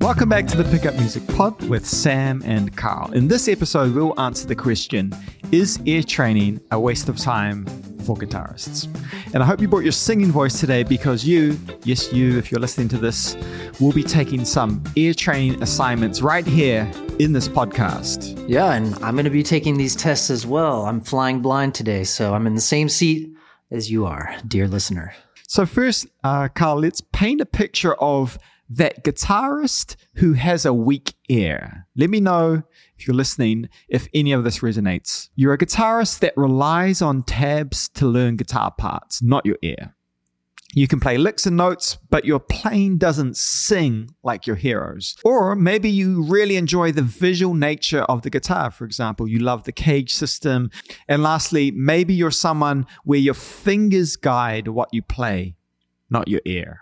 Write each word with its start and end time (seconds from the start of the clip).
Welcome 0.00 0.28
back 0.28 0.46
to 0.46 0.56
the 0.56 0.62
Pickup 0.62 0.94
Music 0.94 1.26
Pod 1.26 1.60
with 1.68 1.84
Sam 1.84 2.40
and 2.44 2.74
Karl. 2.76 3.10
In 3.14 3.26
this 3.26 3.48
episode, 3.48 3.92
we'll 3.92 4.18
answer 4.18 4.46
the 4.46 4.54
question 4.54 5.12
Is 5.50 5.80
ear 5.86 6.04
training 6.04 6.60
a 6.70 6.78
waste 6.78 7.08
of 7.08 7.18
time 7.18 7.66
for 8.04 8.16
guitarists? 8.16 8.86
And 9.34 9.42
I 9.42 9.46
hope 9.46 9.60
you 9.60 9.66
brought 9.66 9.82
your 9.82 9.90
singing 9.90 10.30
voice 10.30 10.60
today 10.60 10.84
because 10.84 11.24
you, 11.24 11.58
yes, 11.82 12.12
you, 12.12 12.38
if 12.38 12.52
you're 12.52 12.60
listening 12.60 12.86
to 12.90 12.96
this, 12.96 13.36
will 13.80 13.90
be 13.90 14.04
taking 14.04 14.44
some 14.44 14.84
ear 14.94 15.14
training 15.14 15.60
assignments 15.64 16.22
right 16.22 16.46
here 16.46 16.88
in 17.18 17.32
this 17.32 17.48
podcast. 17.48 18.42
Yeah, 18.48 18.74
and 18.74 18.94
I'm 19.02 19.16
going 19.16 19.24
to 19.24 19.30
be 19.30 19.42
taking 19.42 19.78
these 19.78 19.96
tests 19.96 20.30
as 20.30 20.46
well. 20.46 20.86
I'm 20.86 21.00
flying 21.00 21.40
blind 21.42 21.74
today, 21.74 22.04
so 22.04 22.34
I'm 22.34 22.46
in 22.46 22.54
the 22.54 22.60
same 22.60 22.88
seat 22.88 23.34
as 23.72 23.90
you 23.90 24.06
are, 24.06 24.32
dear 24.46 24.68
listener. 24.68 25.12
So, 25.48 25.66
first, 25.66 26.06
uh, 26.22 26.48
Karl, 26.54 26.78
let's 26.78 27.00
paint 27.00 27.40
a 27.40 27.46
picture 27.46 27.94
of 27.96 28.38
that 28.68 29.04
guitarist 29.04 29.96
who 30.16 30.34
has 30.34 30.64
a 30.64 30.74
weak 30.74 31.14
ear. 31.28 31.86
Let 31.96 32.10
me 32.10 32.20
know 32.20 32.62
if 32.96 33.06
you're 33.06 33.16
listening 33.16 33.68
if 33.88 34.08
any 34.12 34.32
of 34.32 34.44
this 34.44 34.58
resonates. 34.60 35.30
You're 35.34 35.54
a 35.54 35.58
guitarist 35.58 36.18
that 36.20 36.36
relies 36.36 37.00
on 37.00 37.22
tabs 37.22 37.88
to 37.90 38.06
learn 38.06 38.36
guitar 38.36 38.72
parts, 38.76 39.22
not 39.22 39.46
your 39.46 39.56
ear. 39.62 39.94
You 40.74 40.86
can 40.86 41.00
play 41.00 41.16
licks 41.16 41.46
and 41.46 41.56
notes, 41.56 41.96
but 42.10 42.26
your 42.26 42.38
playing 42.38 42.98
doesn't 42.98 43.38
sing 43.38 44.10
like 44.22 44.46
your 44.46 44.56
heroes. 44.56 45.16
Or 45.24 45.56
maybe 45.56 45.88
you 45.88 46.22
really 46.22 46.56
enjoy 46.56 46.92
the 46.92 47.02
visual 47.02 47.54
nature 47.54 48.02
of 48.02 48.20
the 48.20 48.28
guitar. 48.28 48.70
For 48.70 48.84
example, 48.84 49.26
you 49.26 49.38
love 49.38 49.64
the 49.64 49.72
CAGED 49.72 50.10
system. 50.10 50.70
And 51.08 51.22
lastly, 51.22 51.70
maybe 51.70 52.12
you're 52.12 52.30
someone 52.30 52.86
where 53.04 53.18
your 53.18 53.34
fingers 53.34 54.16
guide 54.16 54.68
what 54.68 54.90
you 54.92 55.00
play, 55.00 55.56
not 56.10 56.28
your 56.28 56.42
ear. 56.44 56.80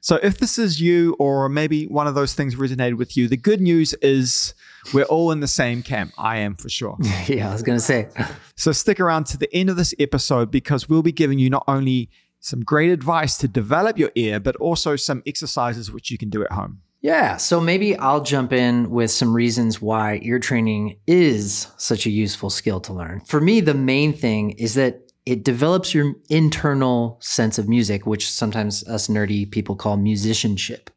So 0.00 0.18
if 0.22 0.38
this 0.38 0.58
is 0.58 0.80
you, 0.80 1.16
or 1.18 1.48
maybe 1.48 1.86
one 1.86 2.06
of 2.06 2.14
those 2.14 2.34
things 2.34 2.56
resonated 2.56 2.96
with 2.96 3.16
you, 3.16 3.28
the 3.28 3.36
good 3.36 3.60
news 3.60 3.94
is 3.94 4.54
we're 4.92 5.04
all 5.04 5.30
in 5.30 5.40
the 5.40 5.48
same 5.48 5.82
camp. 5.82 6.12
I 6.18 6.38
am 6.38 6.56
for 6.56 6.68
sure. 6.68 6.96
yeah, 7.26 7.48
I 7.48 7.52
was 7.52 7.62
going 7.62 7.78
to 7.78 7.84
say. 7.84 8.08
So 8.56 8.72
stick 8.72 8.98
around 8.98 9.26
to 9.26 9.38
the 9.38 9.48
end 9.54 9.70
of 9.70 9.76
this 9.76 9.94
episode 10.00 10.50
because 10.50 10.88
we'll 10.88 11.04
be 11.04 11.12
giving 11.12 11.38
you 11.38 11.48
not 11.48 11.62
only 11.68 12.10
some 12.40 12.64
great 12.64 12.90
advice 12.90 13.38
to 13.38 13.46
develop 13.46 13.96
your 13.96 14.10
ear, 14.16 14.40
but 14.40 14.56
also 14.56 14.96
some 14.96 15.22
exercises 15.26 15.92
which 15.92 16.10
you 16.10 16.18
can 16.18 16.28
do 16.28 16.44
at 16.44 16.50
home. 16.50 16.82
Yeah, 17.00 17.36
so 17.36 17.60
maybe 17.60 17.96
I'll 17.96 18.22
jump 18.22 18.52
in 18.52 18.90
with 18.90 19.12
some 19.12 19.32
reasons 19.32 19.80
why 19.80 20.18
ear 20.22 20.40
training 20.40 20.98
is 21.06 21.68
such 21.76 22.06
a 22.06 22.10
useful 22.10 22.50
skill 22.50 22.80
to 22.80 22.92
learn. 22.92 23.20
For 23.20 23.40
me, 23.40 23.60
the 23.60 23.74
main 23.74 24.12
thing 24.12 24.50
is 24.50 24.74
that 24.74 25.07
it 25.28 25.44
develops 25.44 25.92
your 25.92 26.14
internal 26.30 27.18
sense 27.20 27.58
of 27.58 27.68
music, 27.68 28.06
which 28.06 28.30
sometimes 28.30 28.82
us 28.88 29.08
nerdy 29.08 29.48
people 29.50 29.76
call 29.76 29.98
musicianship. 29.98 30.88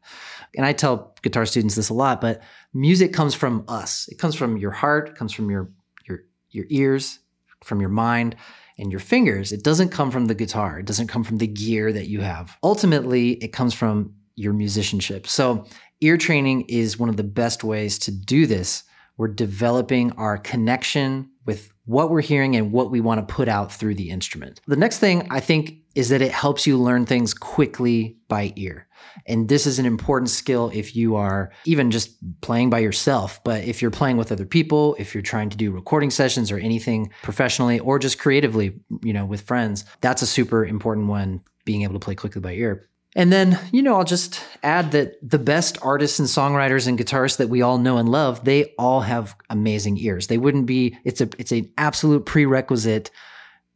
And 0.56 0.64
I 0.64 0.72
tell 0.72 1.14
guitar 1.20 1.44
students 1.44 1.74
this 1.74 1.90
a 1.90 1.94
lot, 1.94 2.22
but 2.22 2.40
music 2.72 3.12
comes 3.12 3.34
from 3.34 3.62
us. 3.68 4.08
It 4.08 4.18
comes 4.18 4.34
from 4.34 4.56
your 4.56 4.70
heart, 4.70 5.10
it 5.10 5.16
comes 5.16 5.34
from 5.34 5.50
your 5.50 5.70
your 6.08 6.20
your 6.50 6.64
ears, 6.70 7.18
from 7.62 7.80
your 7.80 7.90
mind 7.90 8.34
and 8.78 8.90
your 8.90 9.00
fingers. 9.00 9.52
It 9.52 9.62
doesn't 9.62 9.90
come 9.90 10.10
from 10.10 10.24
the 10.26 10.34
guitar. 10.34 10.78
It 10.78 10.86
doesn't 10.86 11.08
come 11.08 11.24
from 11.24 11.36
the 11.36 11.46
gear 11.46 11.92
that 11.92 12.08
you 12.08 12.22
have. 12.22 12.56
Ultimately, 12.62 13.32
it 13.32 13.52
comes 13.52 13.74
from 13.74 14.14
your 14.34 14.54
musicianship. 14.54 15.26
So, 15.26 15.66
ear 16.00 16.16
training 16.16 16.62
is 16.68 16.98
one 16.98 17.10
of 17.10 17.18
the 17.18 17.22
best 17.22 17.64
ways 17.64 17.98
to 18.00 18.10
do 18.10 18.46
this. 18.46 18.84
We're 19.18 19.28
developing 19.28 20.12
our 20.12 20.38
connection 20.38 21.30
with 21.44 21.71
what 21.84 22.10
we're 22.10 22.20
hearing 22.20 22.56
and 22.56 22.72
what 22.72 22.90
we 22.90 23.00
want 23.00 23.26
to 23.26 23.34
put 23.34 23.48
out 23.48 23.72
through 23.72 23.94
the 23.94 24.10
instrument. 24.10 24.60
The 24.66 24.76
next 24.76 24.98
thing 24.98 25.26
I 25.30 25.40
think 25.40 25.78
is 25.94 26.08
that 26.08 26.22
it 26.22 26.32
helps 26.32 26.66
you 26.66 26.78
learn 26.78 27.04
things 27.04 27.34
quickly 27.34 28.16
by 28.28 28.52
ear. 28.56 28.86
And 29.26 29.48
this 29.48 29.66
is 29.66 29.78
an 29.78 29.84
important 29.84 30.30
skill 30.30 30.70
if 30.72 30.96
you 30.96 31.16
are 31.16 31.52
even 31.64 31.90
just 31.90 32.16
playing 32.40 32.70
by 32.70 32.78
yourself. 32.78 33.42
But 33.44 33.64
if 33.64 33.82
you're 33.82 33.90
playing 33.90 34.16
with 34.16 34.32
other 34.32 34.46
people, 34.46 34.96
if 34.98 35.14
you're 35.14 35.22
trying 35.22 35.50
to 35.50 35.56
do 35.56 35.70
recording 35.70 36.10
sessions 36.10 36.50
or 36.50 36.58
anything 36.58 37.10
professionally 37.22 37.78
or 37.78 37.98
just 37.98 38.18
creatively, 38.18 38.80
you 39.02 39.12
know, 39.12 39.26
with 39.26 39.42
friends, 39.42 39.84
that's 40.00 40.22
a 40.22 40.26
super 40.26 40.64
important 40.64 41.08
one, 41.08 41.42
being 41.64 41.82
able 41.82 41.94
to 41.94 42.00
play 42.00 42.14
quickly 42.14 42.40
by 42.40 42.52
ear. 42.52 42.88
And 43.14 43.30
then, 43.30 43.58
you 43.72 43.82
know, 43.82 43.96
I'll 43.96 44.04
just 44.04 44.42
add 44.62 44.92
that 44.92 45.16
the 45.28 45.38
best 45.38 45.78
artists 45.82 46.18
and 46.18 46.28
songwriters 46.28 46.86
and 46.86 46.98
guitarists 46.98 47.36
that 47.36 47.50
we 47.50 47.60
all 47.60 47.76
know 47.76 47.98
and 47.98 48.08
love, 48.08 48.44
they 48.44 48.72
all 48.78 49.02
have 49.02 49.36
amazing 49.50 49.98
ears. 49.98 50.28
They 50.28 50.38
wouldn't 50.38 50.66
be 50.66 50.96
it's 51.04 51.20
a 51.20 51.28
it's 51.38 51.52
an 51.52 51.70
absolute 51.76 52.24
prerequisite 52.24 53.10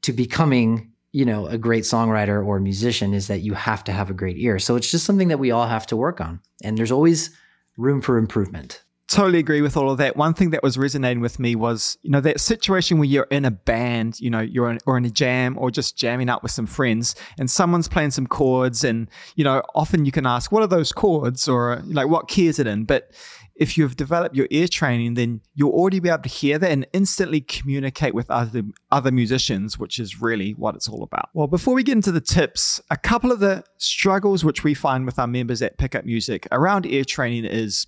to 0.02 0.12
becoming, 0.12 0.92
you 1.12 1.26
know, 1.26 1.46
a 1.46 1.58
great 1.58 1.84
songwriter 1.84 2.44
or 2.44 2.60
musician 2.60 3.12
is 3.12 3.26
that 3.26 3.40
you 3.40 3.52
have 3.52 3.84
to 3.84 3.92
have 3.92 4.08
a 4.08 4.14
great 4.14 4.38
ear. 4.38 4.58
So 4.58 4.76
it's 4.76 4.90
just 4.90 5.04
something 5.04 5.28
that 5.28 5.38
we 5.38 5.50
all 5.50 5.66
have 5.66 5.86
to 5.88 5.96
work 5.96 6.20
on. 6.20 6.40
And 6.62 6.78
there's 6.78 6.92
always 6.92 7.30
room 7.76 8.00
for 8.00 8.16
improvement 8.16 8.82
totally 9.08 9.38
agree 9.38 9.60
with 9.60 9.76
all 9.76 9.90
of 9.90 9.98
that. 9.98 10.16
One 10.16 10.34
thing 10.34 10.50
that 10.50 10.62
was 10.62 10.76
resonating 10.76 11.20
with 11.20 11.38
me 11.38 11.54
was, 11.54 11.96
you 12.02 12.10
know, 12.10 12.20
that 12.20 12.40
situation 12.40 12.98
where 12.98 13.06
you're 13.06 13.28
in 13.30 13.44
a 13.44 13.50
band, 13.50 14.20
you 14.20 14.30
know, 14.30 14.40
you're 14.40 14.70
in, 14.70 14.78
or 14.86 14.98
in 14.98 15.04
a 15.04 15.10
jam 15.10 15.56
or 15.58 15.70
just 15.70 15.96
jamming 15.96 16.28
out 16.28 16.42
with 16.42 16.52
some 16.52 16.66
friends 16.66 17.14
and 17.38 17.50
someone's 17.50 17.88
playing 17.88 18.10
some 18.10 18.26
chords 18.26 18.82
and, 18.82 19.08
you 19.36 19.44
know, 19.44 19.62
often 19.74 20.04
you 20.04 20.12
can 20.12 20.26
ask, 20.26 20.50
what 20.50 20.62
are 20.62 20.68
those 20.68 20.92
chords 20.92 21.48
or 21.48 21.82
like 21.86 22.08
what 22.08 22.28
key 22.28 22.48
is 22.48 22.58
it 22.58 22.66
in? 22.66 22.84
But 22.84 23.12
if 23.54 23.78
you've 23.78 23.96
developed 23.96 24.36
your 24.36 24.48
ear 24.50 24.68
training, 24.68 25.14
then 25.14 25.40
you'll 25.54 25.72
already 25.72 26.00
be 26.00 26.08
able 26.08 26.22
to 26.22 26.28
hear 26.28 26.58
that 26.58 26.70
and 26.70 26.86
instantly 26.92 27.40
communicate 27.40 28.14
with 28.14 28.30
other 28.30 28.62
other 28.90 29.10
musicians, 29.10 29.78
which 29.78 29.98
is 29.98 30.20
really 30.20 30.52
what 30.52 30.74
it's 30.74 30.88
all 30.88 31.02
about. 31.02 31.30
Well, 31.32 31.46
before 31.46 31.74
we 31.74 31.82
get 31.82 31.92
into 31.92 32.12
the 32.12 32.20
tips, 32.20 32.82
a 32.90 32.96
couple 32.96 33.32
of 33.32 33.40
the 33.40 33.64
struggles 33.78 34.44
which 34.44 34.62
we 34.62 34.74
find 34.74 35.06
with 35.06 35.18
our 35.18 35.26
members 35.26 35.62
at 35.62 35.78
Pickup 35.78 36.04
Music 36.04 36.46
around 36.52 36.84
ear 36.84 37.04
training 37.04 37.46
is 37.46 37.86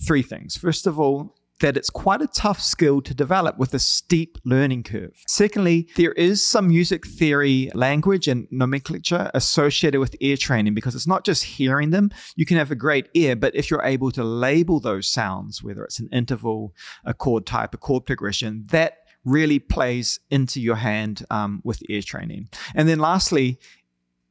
three 0.00 0.22
things. 0.22 0.56
First 0.56 0.86
of 0.86 0.98
all, 0.98 1.36
that 1.60 1.76
it's 1.76 1.90
quite 1.90 2.20
a 2.20 2.26
tough 2.26 2.60
skill 2.60 3.00
to 3.02 3.14
develop 3.14 3.58
with 3.58 3.72
a 3.74 3.78
steep 3.78 4.38
learning 4.44 4.82
curve. 4.82 5.22
Secondly, 5.26 5.88
there 5.96 6.12
is 6.12 6.46
some 6.46 6.68
music 6.68 7.06
theory 7.06 7.70
language 7.74 8.26
and 8.28 8.48
nomenclature 8.50 9.30
associated 9.34 10.00
with 10.00 10.16
ear 10.20 10.36
training 10.36 10.74
because 10.74 10.94
it's 10.94 11.06
not 11.06 11.24
just 11.24 11.44
hearing 11.44 11.90
them. 11.90 12.10
You 12.36 12.44
can 12.44 12.56
have 12.56 12.70
a 12.70 12.76
great 12.76 13.08
ear, 13.14 13.36
but 13.36 13.54
if 13.54 13.70
you're 13.70 13.84
able 13.84 14.10
to 14.12 14.24
label 14.24 14.80
those 14.80 15.06
sounds, 15.06 15.62
whether 15.62 15.84
it's 15.84 16.00
an 16.00 16.08
interval, 16.12 16.74
a 17.04 17.14
chord 17.14 17.46
type, 17.46 17.72
a 17.72 17.78
chord 17.78 18.04
progression, 18.04 18.64
that 18.70 18.98
really 19.24 19.58
plays 19.58 20.20
into 20.30 20.60
your 20.60 20.76
hand 20.76 21.24
um, 21.30 21.62
with 21.64 21.82
ear 21.88 22.02
training. 22.02 22.48
And 22.74 22.88
then 22.88 22.98
lastly, 22.98 23.58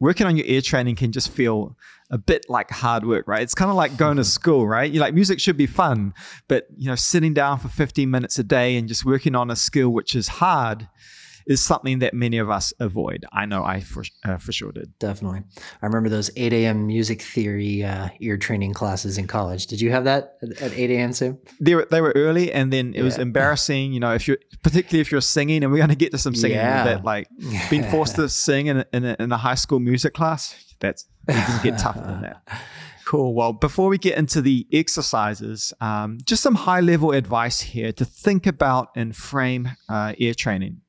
working 0.03 0.27
on 0.27 0.35
your 0.35 0.45
ear 0.47 0.59
training 0.59 0.97
can 0.97 1.13
just 1.13 1.29
feel 1.29 1.77
a 2.11 2.17
bit 2.17 2.45
like 2.49 2.69
hard 2.69 3.05
work, 3.05 3.25
right? 3.25 3.41
It's 3.41 3.53
kind 3.53 3.71
of 3.71 3.77
like 3.77 3.95
going 3.95 4.17
to 4.17 4.23
mm-hmm. 4.23 4.27
school, 4.27 4.67
right? 4.67 4.91
You 4.91 4.99
like 4.99 5.13
music 5.13 5.39
should 5.39 5.55
be 5.55 5.65
fun, 5.65 6.13
but 6.49 6.67
you 6.77 6.89
know, 6.89 6.95
sitting 6.95 7.33
down 7.33 7.57
for 7.57 7.69
15 7.69 8.11
minutes 8.11 8.37
a 8.37 8.43
day 8.43 8.75
and 8.75 8.85
just 8.85 9.05
working 9.05 9.33
on 9.33 9.49
a 9.49 9.55
skill 9.55 9.89
which 9.89 10.13
is 10.13 10.27
hard 10.27 10.89
is 11.45 11.63
something 11.63 11.99
that 11.99 12.13
many 12.13 12.37
of 12.37 12.49
us 12.49 12.73
avoid. 12.79 13.25
I 13.31 13.45
know 13.45 13.63
I 13.63 13.79
for, 13.79 14.03
uh, 14.25 14.37
for 14.37 14.51
sure 14.51 14.71
did. 14.71 14.97
Definitely. 14.99 15.41
I 15.81 15.85
remember 15.85 16.09
those 16.09 16.31
8 16.35 16.53
a.m. 16.53 16.87
music 16.87 17.21
theory 17.21 17.83
uh, 17.83 18.09
ear 18.19 18.37
training 18.37 18.73
classes 18.73 19.17
in 19.17 19.27
college. 19.27 19.67
Did 19.67 19.81
you 19.81 19.91
have 19.91 20.03
that 20.05 20.37
at 20.61 20.73
8 20.73 20.91
a.m. 20.91 21.13
too? 21.13 21.39
They 21.59 21.75
were, 21.75 21.87
they 21.89 22.01
were 22.01 22.13
early 22.15 22.51
and 22.51 22.71
then 22.71 22.93
it 22.93 22.97
yeah. 22.97 23.03
was 23.03 23.17
embarrassing, 23.17 23.93
you 23.93 23.99
know, 23.99 24.13
if 24.13 24.27
you're, 24.27 24.37
particularly 24.63 25.01
if 25.01 25.11
you're 25.11 25.21
singing, 25.21 25.63
and 25.63 25.71
we're 25.71 25.77
going 25.77 25.89
to 25.89 25.95
get 25.95 26.11
to 26.11 26.17
some 26.17 26.35
singing 26.35 26.57
yeah. 26.57 26.83
that, 26.83 27.03
like 27.03 27.27
being 27.69 27.83
forced 27.83 28.15
to 28.15 28.29
sing 28.29 28.67
in 28.67 28.77
a, 28.77 28.85
in, 28.93 29.05
a, 29.05 29.15
in 29.19 29.31
a 29.31 29.37
high 29.37 29.55
school 29.55 29.79
music 29.79 30.13
class, 30.13 30.55
that's, 30.79 31.05
it 31.27 31.33
doesn't 31.33 31.63
get 31.63 31.79
tougher 31.79 32.01
than 32.01 32.21
that. 32.21 32.41
Cool. 33.05 33.33
Well, 33.33 33.53
before 33.53 33.89
we 33.89 33.97
get 33.97 34.17
into 34.17 34.41
the 34.41 34.65
exercises, 34.71 35.73
um, 35.81 36.19
just 36.23 36.41
some 36.41 36.55
high 36.55 36.79
level 36.79 37.11
advice 37.11 37.61
here 37.61 37.91
to 37.91 38.05
think 38.05 38.47
about 38.47 38.89
and 38.95 39.15
frame 39.15 39.71
uh, 39.89 40.13
ear 40.17 40.33
training. 40.33 40.81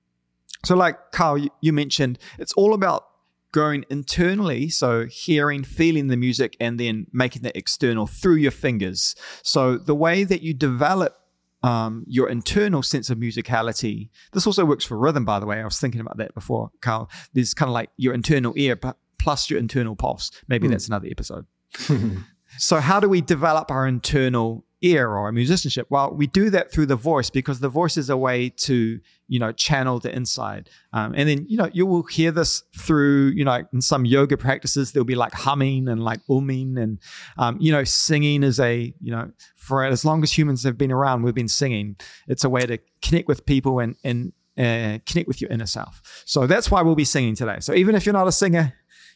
So, 0.65 0.77
like 0.77 1.13
Karl, 1.13 1.39
you, 1.61 1.73
mentioned, 1.73 2.19
it's 2.39 2.53
all 2.55 2.75
about 2.75 3.07
going 3.53 3.85
internally, 3.89 4.69
so 4.69 5.07
hearing, 5.07 5.63
feeling 5.63 6.09
the 6.09 6.17
music, 6.17 6.57
and 6.59 6.79
then 6.81 7.07
making 7.13 7.43
that 7.43 7.57
external 7.57 8.07
through 8.07 8.37
your 8.37 8.51
fingers. 8.51 9.15
So, 9.43 9.77
the 9.77 9.95
way 9.95 10.25
that 10.25 10.43
you 10.43 10.55
develop 10.55 11.19
um, 11.65 12.05
your 12.07 12.29
internal 12.29 12.83
sense 12.83 13.09
of 13.09 13.17
musicality. 13.17 14.11
This 14.35 14.47
also 14.47 14.67
works 14.67 14.85
for 14.85 14.99
rhythm, 14.99 15.25
by 15.25 15.41
the 15.41 15.47
way. 15.47 15.61
I 15.61 15.65
was 15.65 15.81
thinking 15.81 16.03
about 16.03 16.19
that 16.19 16.35
before, 16.35 16.71
Karl. 16.83 17.09
There's 17.33 17.55
kind 17.55 17.71
of 17.71 17.73
like 17.73 17.89
your 17.97 18.13
internal 18.13 18.53
ear 18.57 18.79
plus 19.19 19.49
your 19.49 19.59
internal 19.59 19.97
pulse. 19.97 20.31
Maybe 20.47 20.69
mm. 20.69 20.73
that's 20.73 20.89
another 20.89 21.09
episode. 21.11 21.47
so, 22.59 22.81
how 22.81 23.01
do 23.01 23.09
we 23.09 23.23
develop 23.23 23.71
our 23.71 23.87
internal 23.87 24.67
ear 24.85 25.09
or 25.09 25.29
a 25.29 25.33
musicianship? 25.33 25.87
Well, 25.91 26.15
we 26.15 26.27
do 26.27 26.51
that 26.51 26.71
through 26.71 26.87
the 26.87 26.97
voice 26.97 27.31
because 27.31 27.61
the 27.61 27.69
voice 27.69 27.97
is 27.97 28.11
a 28.11 28.17
way 28.17 28.51
to, 28.51 29.01
you 29.29 29.39
know, 29.39 29.53
channel 29.53 29.99
the 29.99 30.15
inside. 30.15 30.69
Um, 30.93 31.15
and 31.17 31.29
then, 31.29 31.47
you 31.49 31.57
know, 31.57 31.71
you 31.73 31.87
will 31.87 32.03
hear 32.05 32.31
this 32.31 32.63
through, 32.77 33.29
you 33.29 33.45
know, 33.45 33.65
in 33.73 33.81
some 33.81 34.05
yoga 34.05 34.37
practices, 34.37 34.93
there'll 34.93 35.05
be 35.05 35.15
like 35.15 35.33
humming 35.33 35.89
and 35.89 36.05
like 36.05 36.21
umming 36.29 36.81
and, 36.81 36.99
um, 37.39 37.57
you 37.61 37.73
know, 37.73 37.85
singing 37.85 38.43
is 38.43 38.61
a, 38.61 38.95
you 39.01 39.11
know, 39.11 39.31
for 39.57 39.85
as 39.85 40.05
long 40.05 40.23
as 40.23 40.37
humans 40.37 40.63
have 40.65 40.77
been 40.77 40.93
around, 40.93 41.23
we've 41.23 41.35
been 41.35 41.49
singing. 41.49 41.97
It's 42.29 42.45
a 42.45 42.51
way 42.51 42.67
to 42.67 42.79
connect 43.03 43.29
with 43.29 43.47
people 43.47 43.79
and, 43.79 43.97
and, 44.05 44.33
uh, 44.57 44.99
connect 45.05 45.27
with 45.27 45.41
your 45.41 45.51
inner 45.51 45.67
self. 45.67 46.23
So 46.27 46.47
that's 46.47 46.71
why 46.71 46.83
we'll 46.83 46.95
be 46.95 47.05
singing 47.05 47.35
today. 47.35 47.57
So 47.61 47.75
even 47.75 47.95
if 47.95 48.07
you're 48.07 48.13
not 48.13 48.29
a 48.29 48.33
singer, 48.33 48.73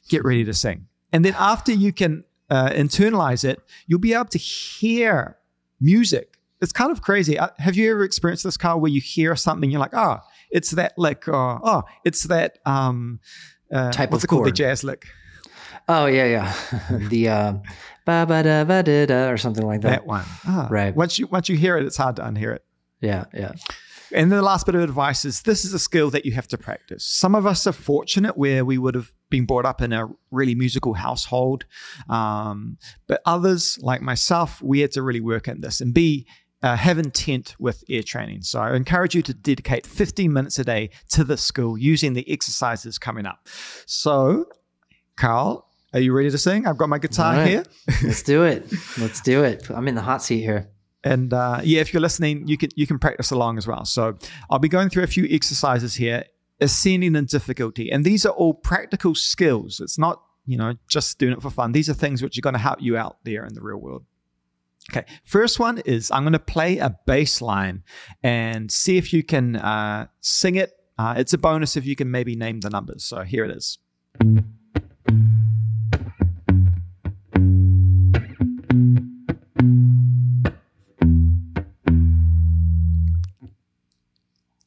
get 0.08 0.24
ready 0.24 0.44
to 0.44 0.52
sing. 0.52 0.88
And 1.12 1.24
then 1.24 1.34
after 1.38 1.72
you 1.72 1.92
can 1.92 2.24
uh, 2.50 2.70
internalize 2.70 3.44
it, 3.44 3.62
you'll 3.86 4.00
be 4.00 4.14
able 4.14 4.26
to 4.26 4.38
hear 4.38 5.37
music. 5.80 6.38
It's 6.60 6.72
kind 6.72 6.90
of 6.90 7.02
crazy. 7.02 7.38
Uh, 7.38 7.48
have 7.58 7.76
you 7.76 7.90
ever 7.90 8.02
experienced 8.02 8.44
this, 8.44 8.56
Karl, 8.56 8.80
where 8.80 8.90
you 8.90 9.00
hear 9.00 9.36
something, 9.36 9.70
you're 9.70 9.80
like, 9.80 9.94
oh, 9.94 10.18
it's 10.50 10.72
that 10.72 10.98
lick, 10.98 11.28
or 11.28 11.60
oh, 11.62 11.82
it's 12.04 12.24
that 12.24 12.58
um, 12.66 13.20
uh, 13.72 13.92
Type 13.92 14.10
what's 14.10 14.24
of 14.24 14.28
it 14.28 14.30
called, 14.30 14.46
the 14.46 14.52
jazz 14.52 14.82
lick, 14.82 15.06
Oh 15.88 16.06
yeah, 16.06 16.26
yeah. 16.26 16.98
the 17.08 17.28
uh, 17.28 17.52
ba 18.04 18.26
ba 18.28 18.42
da 18.42 18.64
ba 18.64 18.82
da 18.82 19.06
da 19.06 19.28
or 19.30 19.38
something 19.38 19.66
like 19.66 19.80
that. 19.82 19.90
that 19.90 20.06
one. 20.06 20.24
Ah, 20.46 20.68
Right. 20.70 20.94
Once 20.94 21.18
you 21.18 21.26
once 21.28 21.48
you 21.48 21.56
hear 21.56 21.78
it, 21.78 21.86
it's 21.86 21.96
hard 21.96 22.16
to 22.16 22.22
unhear 22.22 22.54
it. 22.54 22.64
Yeah, 23.00 23.24
yeah. 23.32 23.52
And 24.12 24.30
the 24.32 24.42
last 24.42 24.66
bit 24.66 24.74
of 24.74 24.82
advice 24.82 25.24
is 25.24 25.42
this 25.42 25.64
is 25.64 25.72
a 25.72 25.78
skill 25.78 26.10
that 26.10 26.26
you 26.26 26.32
have 26.32 26.48
to 26.48 26.58
practice. 26.58 27.04
Some 27.04 27.34
of 27.34 27.46
us 27.46 27.66
are 27.66 27.72
fortunate 27.72 28.36
where 28.36 28.64
we 28.64 28.78
would 28.78 28.94
have 28.94 29.12
been 29.30 29.46
brought 29.46 29.66
up 29.66 29.82
in 29.82 29.92
a 29.92 30.08
really 30.30 30.54
musical 30.54 30.94
household. 30.94 31.64
Um, 32.08 32.78
but 33.06 33.20
others, 33.24 33.78
like 33.82 34.02
myself, 34.02 34.62
we 34.62 34.80
had 34.80 34.92
to 34.92 35.02
really 35.02 35.20
work 35.20 35.48
at 35.48 35.60
this 35.60 35.80
and 35.80 35.92
be 35.92 36.26
uh, 36.62 36.76
have 36.76 36.98
intent 36.98 37.54
with 37.58 37.84
ear 37.88 38.02
training. 38.02 38.42
So 38.42 38.60
I 38.60 38.74
encourage 38.74 39.14
you 39.14 39.22
to 39.22 39.34
dedicate 39.34 39.86
15 39.86 40.32
minutes 40.32 40.58
a 40.58 40.64
day 40.64 40.90
to 41.10 41.24
this 41.24 41.42
skill 41.42 41.78
using 41.78 42.14
the 42.14 42.28
exercises 42.30 42.98
coming 42.98 43.26
up. 43.26 43.46
So, 43.86 44.46
Karl, 45.16 45.68
are 45.94 46.00
you 46.00 46.12
ready 46.12 46.30
to 46.30 46.38
sing? 46.38 46.66
I've 46.66 46.76
got 46.76 46.88
my 46.88 46.98
guitar 46.98 47.34
right. 47.34 47.48
here. 47.48 47.64
Let's 48.02 48.22
do 48.22 48.42
it. 48.44 48.72
Let's 48.98 49.20
do 49.20 49.44
it. 49.44 49.70
I'm 49.70 49.88
in 49.88 49.94
the 49.94 50.02
hot 50.02 50.22
seat 50.22 50.40
here. 50.40 50.68
And 51.04 51.32
uh, 51.32 51.60
yeah, 51.62 51.80
if 51.80 51.92
you're 51.92 52.00
listening, 52.00 52.48
you 52.48 52.58
can 52.58 52.70
you 52.74 52.86
can 52.86 52.98
practice 52.98 53.30
along 53.30 53.56
as 53.56 53.66
well. 53.66 53.84
So 53.84 54.18
I'll 54.50 54.58
be 54.58 54.68
going 54.68 54.90
through 54.90 55.04
a 55.04 55.08
few 55.08 55.26
exercises 55.30 55.94
here, 55.94 56.24
ascending 56.60 57.14
in 57.14 57.24
difficulty, 57.26 57.90
and 57.90 58.04
these 58.04 58.26
are 58.26 58.32
all 58.32 58.54
practical 58.54 59.14
skills. 59.14 59.80
It's 59.80 59.98
not 59.98 60.22
you 60.46 60.56
know 60.56 60.74
just 60.88 61.18
doing 61.18 61.32
it 61.32 61.42
for 61.42 61.50
fun. 61.50 61.72
These 61.72 61.88
are 61.88 61.94
things 61.94 62.22
which 62.22 62.38
are 62.38 62.42
going 62.42 62.54
to 62.54 62.60
help 62.60 62.80
you 62.80 62.96
out 62.96 63.18
there 63.24 63.44
in 63.44 63.54
the 63.54 63.60
real 63.60 63.78
world. 63.78 64.04
Okay, 64.90 65.06
first 65.24 65.58
one 65.58 65.78
is 65.78 66.10
I'm 66.10 66.22
going 66.22 66.32
to 66.32 66.38
play 66.38 66.78
a 66.78 66.96
bass 67.06 67.42
line 67.42 67.82
and 68.22 68.70
see 68.70 68.96
if 68.96 69.12
you 69.12 69.22
can 69.22 69.56
uh, 69.56 70.06
sing 70.20 70.56
it. 70.56 70.72
Uh, 70.96 71.14
it's 71.16 71.32
a 71.32 71.38
bonus 71.38 71.76
if 71.76 71.84
you 71.84 71.94
can 71.94 72.10
maybe 72.10 72.34
name 72.34 72.60
the 72.60 72.70
numbers. 72.70 73.04
So 73.04 73.22
here 73.22 73.44
it 73.44 73.50
is. 73.50 73.78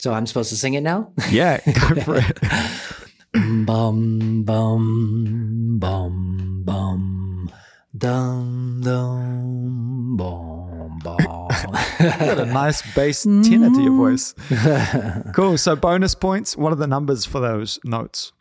So 0.02 0.12
I'm 0.12 0.26
supposed 0.26 0.50
to 0.50 0.58
sing 0.58 0.74
it 0.74 0.82
now? 0.82 1.12
Yeah, 1.30 1.60
go 1.64 2.02
for 2.02 2.16
it. 2.18 2.40
bum 3.68 4.42
bum 4.44 5.78
bum 5.78 6.64
bum 6.66 7.52
dum 7.96 8.82
dum 8.84 10.18
bum 10.18 11.00
bum. 11.04 11.48
Got 12.00 12.40
a 12.40 12.46
nice 12.46 12.82
bass 12.96 13.26
tenor 13.26 13.70
to 13.70 13.82
your 13.84 13.96
voice. 13.96 14.34
Cool. 15.36 15.60
So 15.60 15.76
bonus 15.76 16.16
points. 16.16 16.58
What 16.58 16.74
are 16.74 16.78
the 16.78 16.88
numbers 16.88 17.28
for 17.28 17.40
those 17.40 17.80
notes? 17.84 18.32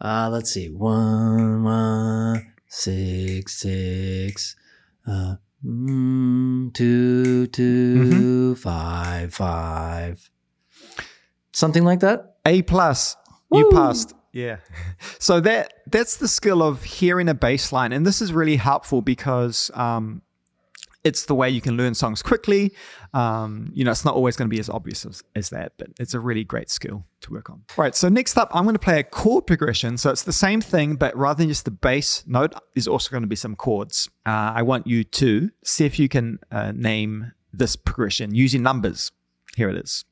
Uh, 0.00 0.30
let's 0.32 0.52
see. 0.52 0.70
One, 0.70 1.64
one, 1.64 2.50
six, 2.66 3.60
six, 3.60 4.56
uh, 5.06 5.34
mm, 5.62 6.72
two, 6.72 7.46
two, 7.48 8.54
five, 8.54 9.34
five. 9.34 10.30
Something 11.54 11.84
like 11.84 12.00
that? 12.00 12.36
A 12.44 12.62
plus. 12.62 13.16
You 13.52 13.70
passed. 13.70 14.14
Yeah. 14.32 14.56
So 15.18 15.40
that 15.40 15.72
that's 15.86 16.16
the 16.18 16.28
skill 16.28 16.62
of 16.62 16.82
hearing 16.82 17.28
a 17.30 17.34
bass 17.34 17.72
line, 17.72 17.92
and 17.92 18.06
this 18.06 18.20
is 18.20 18.30
really 18.32 18.56
helpful 18.56 19.00
because 19.00 19.70
um, 19.72 20.20
it's 21.02 21.26
the 21.26 21.34
way 21.34 21.48
you 21.48 21.60
can 21.60 21.76
learn 21.76 21.94
songs 21.94 22.20
quickly. 22.22 22.74
Um, 23.14 23.70
you 23.74 23.84
know, 23.84 23.90
it's 23.90 24.04
not 24.04 24.14
always 24.14 24.36
going 24.36 24.48
to 24.48 24.54
be 24.54 24.60
as 24.60 24.68
obvious 24.68 25.06
as, 25.06 25.22
as 25.34 25.50
that, 25.50 25.72
but 25.78 25.88
it's 26.00 26.12
a 26.12 26.20
really 26.20 26.44
great 26.44 26.68
skill 26.68 27.06
to 27.22 27.32
work 27.32 27.48
on. 27.48 27.62
Right. 27.76 27.94
So 27.94 28.08
next 28.08 28.36
up, 28.36 28.50
I'm 28.52 28.64
going 28.64 28.74
to 28.74 28.78
play 28.78 28.98
a 28.98 29.04
chord 29.04 29.46
progression. 29.46 29.96
So 29.96 30.10
it's 30.10 30.24
the 30.24 30.32
same 30.32 30.60
thing, 30.60 30.96
but 30.96 31.16
rather 31.16 31.38
than 31.38 31.48
just 31.48 31.64
the 31.64 31.70
bass 31.70 32.24
note, 32.26 32.54
there's 32.74 32.88
also 32.88 33.10
going 33.10 33.22
to 33.22 33.28
be 33.28 33.36
some 33.36 33.56
chords. 33.56 34.10
Uh, 34.26 34.52
I 34.56 34.62
want 34.62 34.86
you 34.86 35.04
to 35.04 35.50
see 35.62 35.86
if 35.86 35.98
you 35.98 36.08
can 36.08 36.38
uh, 36.50 36.72
name 36.72 37.32
this 37.52 37.76
progression 37.76 38.34
using 38.34 38.62
numbers. 38.62 39.12
Here 39.56 39.68
it 39.68 39.76
is. 39.76 40.04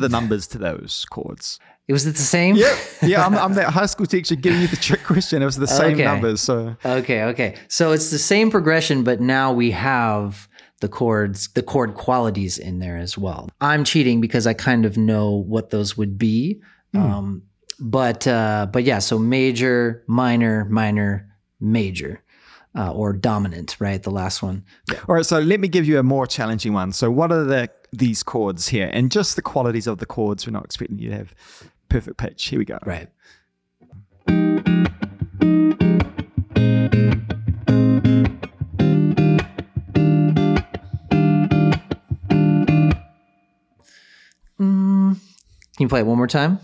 The 0.00 0.08
numbers 0.08 0.46
to 0.48 0.58
those 0.58 1.04
chords? 1.10 1.58
It 1.88 1.92
was 1.92 2.06
it 2.06 2.14
the 2.14 2.22
same? 2.22 2.56
Yeah, 3.02 3.26
I'm, 3.26 3.34
I'm 3.36 3.54
that 3.54 3.70
high 3.80 3.86
school 3.86 4.06
teacher 4.06 4.36
giving 4.36 4.60
you 4.60 4.68
the 4.68 4.76
trick 4.76 5.02
question. 5.02 5.42
It 5.42 5.44
was 5.44 5.56
the 5.56 5.66
same 5.66 5.94
Okay. 5.94 6.04
numbers. 6.04 6.40
So 6.40 6.76
Okay, 6.84 7.24
okay. 7.24 7.56
So 7.68 7.90
it's 7.92 8.10
the 8.10 8.18
same 8.18 8.50
progression, 8.50 9.02
but 9.02 9.20
now 9.20 9.52
we 9.52 9.72
have 9.72 10.48
the 10.80 10.88
chords, 10.88 11.48
the 11.54 11.62
chord 11.62 11.94
qualities 11.94 12.58
in 12.58 12.78
there 12.78 12.96
as 12.96 13.18
well. 13.18 13.48
I'm 13.60 13.82
cheating 13.84 14.20
because 14.20 14.46
I 14.46 14.54
kind 14.54 14.86
of 14.86 14.96
know 14.96 15.30
what 15.34 15.70
those 15.70 15.96
would 15.96 16.16
be. 16.16 16.60
Um, 16.94 17.42
but 17.80 18.26
uh, 18.26 18.66
but 18.72 18.84
yeah, 18.84 18.98
so 19.00 19.18
major, 19.18 20.04
minor, 20.06 20.66
minor, 20.66 21.28
major, 21.60 22.22
uh, 22.76 22.92
or 22.92 23.12
dominant, 23.12 23.76
right? 23.80 24.02
The 24.02 24.10
last 24.10 24.42
one. 24.42 24.64
All 25.08 25.14
right, 25.16 25.26
so 25.26 25.38
let 25.40 25.60
me 25.60 25.68
give 25.68 25.86
you 25.86 25.98
a 25.98 26.02
more 26.02 26.26
challenging 26.26 26.72
one. 26.72 26.92
So, 26.92 27.10
what 27.10 27.32
are 27.32 27.44
the 27.44 27.68
these 27.92 28.22
chords 28.22 28.68
here, 28.68 28.90
and 28.92 29.10
just 29.10 29.36
the 29.36 29.42
qualities 29.42 29.86
of 29.86 29.98
the 29.98 30.06
chords? 30.06 30.46
We're 30.46 30.52
not 30.52 30.64
expecting 30.64 30.98
you 30.98 31.10
to 31.10 31.16
have 31.16 31.34
perfect 31.88 32.16
pitch. 32.18 32.46
Here 32.46 32.58
we 32.58 32.64
go. 32.64 32.78
Right. 32.84 33.08
Mm, 44.60 45.14
can 45.16 45.18
you 45.78 45.88
play 45.88 46.00
it 46.00 46.06
one 46.06 46.18
more 46.18 46.26
time? 46.26 46.58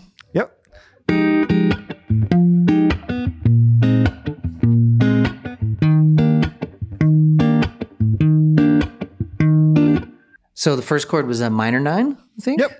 So 10.59 10.75
the 10.75 10.81
first 10.81 11.07
chord 11.07 11.27
was 11.27 11.39
a 11.39 11.51
minor 11.51 11.79
nine, 11.79 12.17
I 12.35 12.41
think. 12.41 12.59
Yep. 12.61 12.71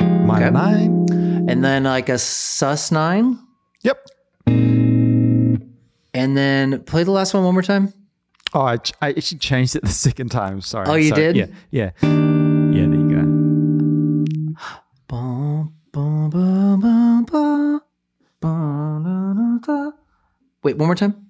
Minor 0.00 0.46
Okay. 0.46 0.50
nine. 0.50 1.06
And 1.48 1.62
then 1.64 1.84
like 1.84 2.08
a 2.08 2.18
sus 2.18 2.90
nine. 2.90 3.38
Yep. 3.82 4.04
And 4.46 6.36
then 6.36 6.82
play 6.82 7.04
the 7.04 7.12
last 7.12 7.32
one 7.32 7.44
one 7.44 7.54
more 7.54 7.62
time. 7.62 7.92
Oh, 8.52 8.62
I, 8.62 8.78
ch- 8.78 8.94
I 9.00 9.10
actually 9.10 9.38
changed 9.38 9.76
it 9.76 9.82
the 9.82 9.88
second 9.88 10.30
time. 10.30 10.60
Sorry. 10.60 10.88
Oh, 10.88 10.96
you 10.96 11.12
did? 11.12 11.36
Yeah. 11.36 11.46
Yeah. 11.70 11.90
Yeah. 12.02 12.10
There 12.72 12.94
you 12.94 13.10
go. 13.14 13.94
Wait, 20.64 20.76
one 20.76 20.86
more 20.88 20.94
time. 20.96 21.29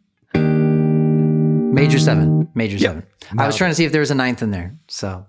Major 1.73 1.99
seven. 1.99 2.49
Major 2.55 2.79
seven. 2.79 3.07
I 3.39 3.47
was 3.47 3.57
trying 3.57 3.71
to 3.71 3.75
see 3.75 3.85
if 3.85 3.93
there 3.93 4.01
was 4.01 4.11
a 4.11 4.15
ninth 4.15 4.43
in 4.43 4.51
there. 4.51 4.77
So, 4.89 5.27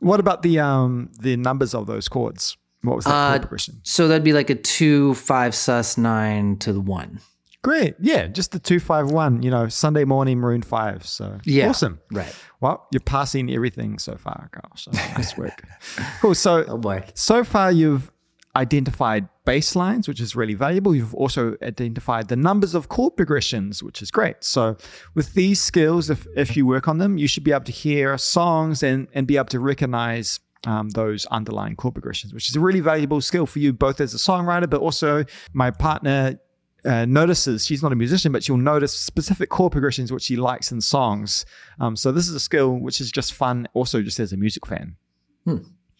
What 0.00 0.20
about 0.20 0.42
the 0.42 0.58
um 0.60 1.10
the 1.20 1.36
numbers 1.36 1.74
of 1.74 1.86
those 1.86 2.08
chords? 2.08 2.56
What 2.82 2.96
was 2.96 3.04
that 3.06 3.14
Uh, 3.14 3.38
progression? 3.38 3.80
so 3.82 4.08
that'd 4.08 4.24
be 4.24 4.32
like 4.34 4.50
a 4.50 4.54
two, 4.54 5.14
five, 5.14 5.54
sus, 5.54 5.96
nine 5.96 6.58
to 6.58 6.72
the 6.72 6.80
one. 6.80 7.20
Great. 7.62 7.94
Yeah, 7.98 8.26
just 8.26 8.52
the 8.52 8.58
two 8.58 8.78
five 8.78 9.10
one. 9.10 9.42
You 9.42 9.50
know, 9.50 9.68
Sunday 9.68 10.04
morning 10.04 10.38
Maroon 10.38 10.60
Five. 10.62 11.06
So 11.06 11.38
Yeah. 11.44 11.70
awesome. 11.70 11.98
Right. 12.12 12.34
Well, 12.60 12.86
you're 12.92 13.00
passing 13.00 13.50
everything 13.50 13.98
so 13.98 14.16
far. 14.16 14.50
So 14.76 14.90
nice 14.92 15.36
work. 15.38 15.62
cool. 16.20 16.34
So 16.34 16.64
Oh 16.68 16.76
boy. 16.76 17.04
so 17.14 17.42
far 17.44 17.72
you've 17.72 18.10
identified 18.56 19.28
bass 19.44 19.74
lines, 19.74 20.08
which 20.08 20.20
is 20.20 20.36
really 20.36 20.54
valuable. 20.54 20.94
You've 20.94 21.14
also 21.14 21.56
identified 21.62 22.28
the 22.28 22.36
numbers 22.36 22.74
of 22.74 22.88
chord 22.88 23.16
progressions, 23.16 23.82
which 23.82 24.00
is 24.00 24.10
great. 24.10 24.42
So 24.44 24.76
with 25.14 25.34
these 25.34 25.60
skills, 25.60 26.08
if, 26.10 26.26
if 26.36 26.56
you 26.56 26.66
work 26.66 26.88
on 26.88 26.98
them, 26.98 27.18
you 27.18 27.26
should 27.26 27.44
be 27.44 27.52
able 27.52 27.64
to 27.64 27.72
hear 27.72 28.16
songs 28.16 28.82
and, 28.82 29.08
and 29.12 29.26
be 29.26 29.36
able 29.36 29.46
to 29.46 29.60
recognize 29.60 30.40
um, 30.66 30.90
those 30.90 31.26
underlying 31.26 31.76
chord 31.76 31.94
progressions, 31.94 32.32
which 32.32 32.48
is 32.48 32.56
a 32.56 32.60
really 32.60 32.80
valuable 32.80 33.20
skill 33.20 33.46
for 33.46 33.58
you, 33.58 33.72
both 33.72 34.00
as 34.00 34.14
a 34.14 34.18
songwriter, 34.18 34.68
but 34.68 34.80
also 34.80 35.24
my 35.52 35.70
partner 35.70 36.38
uh, 36.84 37.04
notices 37.06 37.66
she's 37.66 37.82
not 37.82 37.92
a 37.92 37.96
musician, 37.96 38.32
but 38.32 38.44
she'll 38.44 38.56
notice 38.56 38.96
specific 38.96 39.48
chord 39.48 39.72
progressions 39.72 40.12
which 40.12 40.22
she 40.22 40.36
likes 40.36 40.70
in 40.70 40.80
songs. 40.80 41.44
Um, 41.80 41.96
so 41.96 42.12
this 42.12 42.28
is 42.28 42.34
a 42.34 42.40
skill 42.40 42.74
which 42.74 43.00
is 43.00 43.10
just 43.10 43.34
fun, 43.34 43.68
also 43.74 44.02
just 44.02 44.20
as 44.20 44.32
a 44.32 44.36
music 44.36 44.66
fan. 44.66 44.96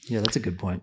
Yeah, 0.07 0.21
that's 0.21 0.37
a 0.37 0.41
good 0.41 0.59
point. 0.59 0.83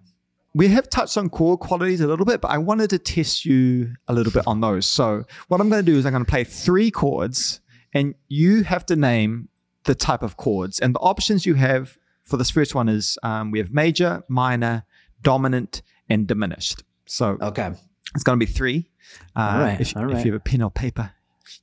We 0.53 0.67
have 0.69 0.89
touched 0.89 1.17
on 1.17 1.29
chord 1.29 1.59
qualities 1.59 2.01
a 2.01 2.07
little 2.07 2.25
bit, 2.25 2.41
but 2.41 2.49
I 2.51 2.57
wanted 2.57 2.89
to 2.89 2.99
test 2.99 3.45
you 3.45 3.93
a 4.07 4.13
little 4.13 4.33
bit 4.33 4.43
on 4.45 4.59
those. 4.59 4.85
So 4.85 5.23
what 5.47 5.61
I'm 5.61 5.69
going 5.69 5.85
to 5.85 5.91
do 5.91 5.97
is 5.97 6.05
I'm 6.05 6.11
going 6.11 6.25
to 6.25 6.29
play 6.29 6.43
three 6.43 6.91
chords, 6.91 7.61
and 7.93 8.15
you 8.27 8.63
have 8.63 8.85
to 8.87 8.95
name 8.97 9.47
the 9.85 9.95
type 9.95 10.23
of 10.23 10.35
chords. 10.35 10.77
And 10.79 10.93
the 10.93 10.99
options 10.99 11.45
you 11.45 11.53
have 11.55 11.97
for 12.23 12.35
this 12.37 12.49
first 12.49 12.75
one 12.75 12.89
is 12.89 13.17
um, 13.23 13.51
we 13.51 13.59
have 13.59 13.71
major, 13.71 14.23
minor, 14.27 14.83
dominant, 15.21 15.81
and 16.09 16.27
diminished. 16.27 16.83
So 17.05 17.37
Okay. 17.41 17.71
it's 18.13 18.23
going 18.23 18.37
to 18.37 18.45
be 18.45 18.51
three. 18.51 18.89
Uh, 19.35 19.39
All 19.39 19.59
right, 19.59 19.79
if, 19.81 19.95
all 19.95 20.11
if 20.11 20.25
you 20.25 20.33
have 20.33 20.41
a 20.41 20.43
pen 20.43 20.61
or 20.61 20.69
paper, 20.71 21.11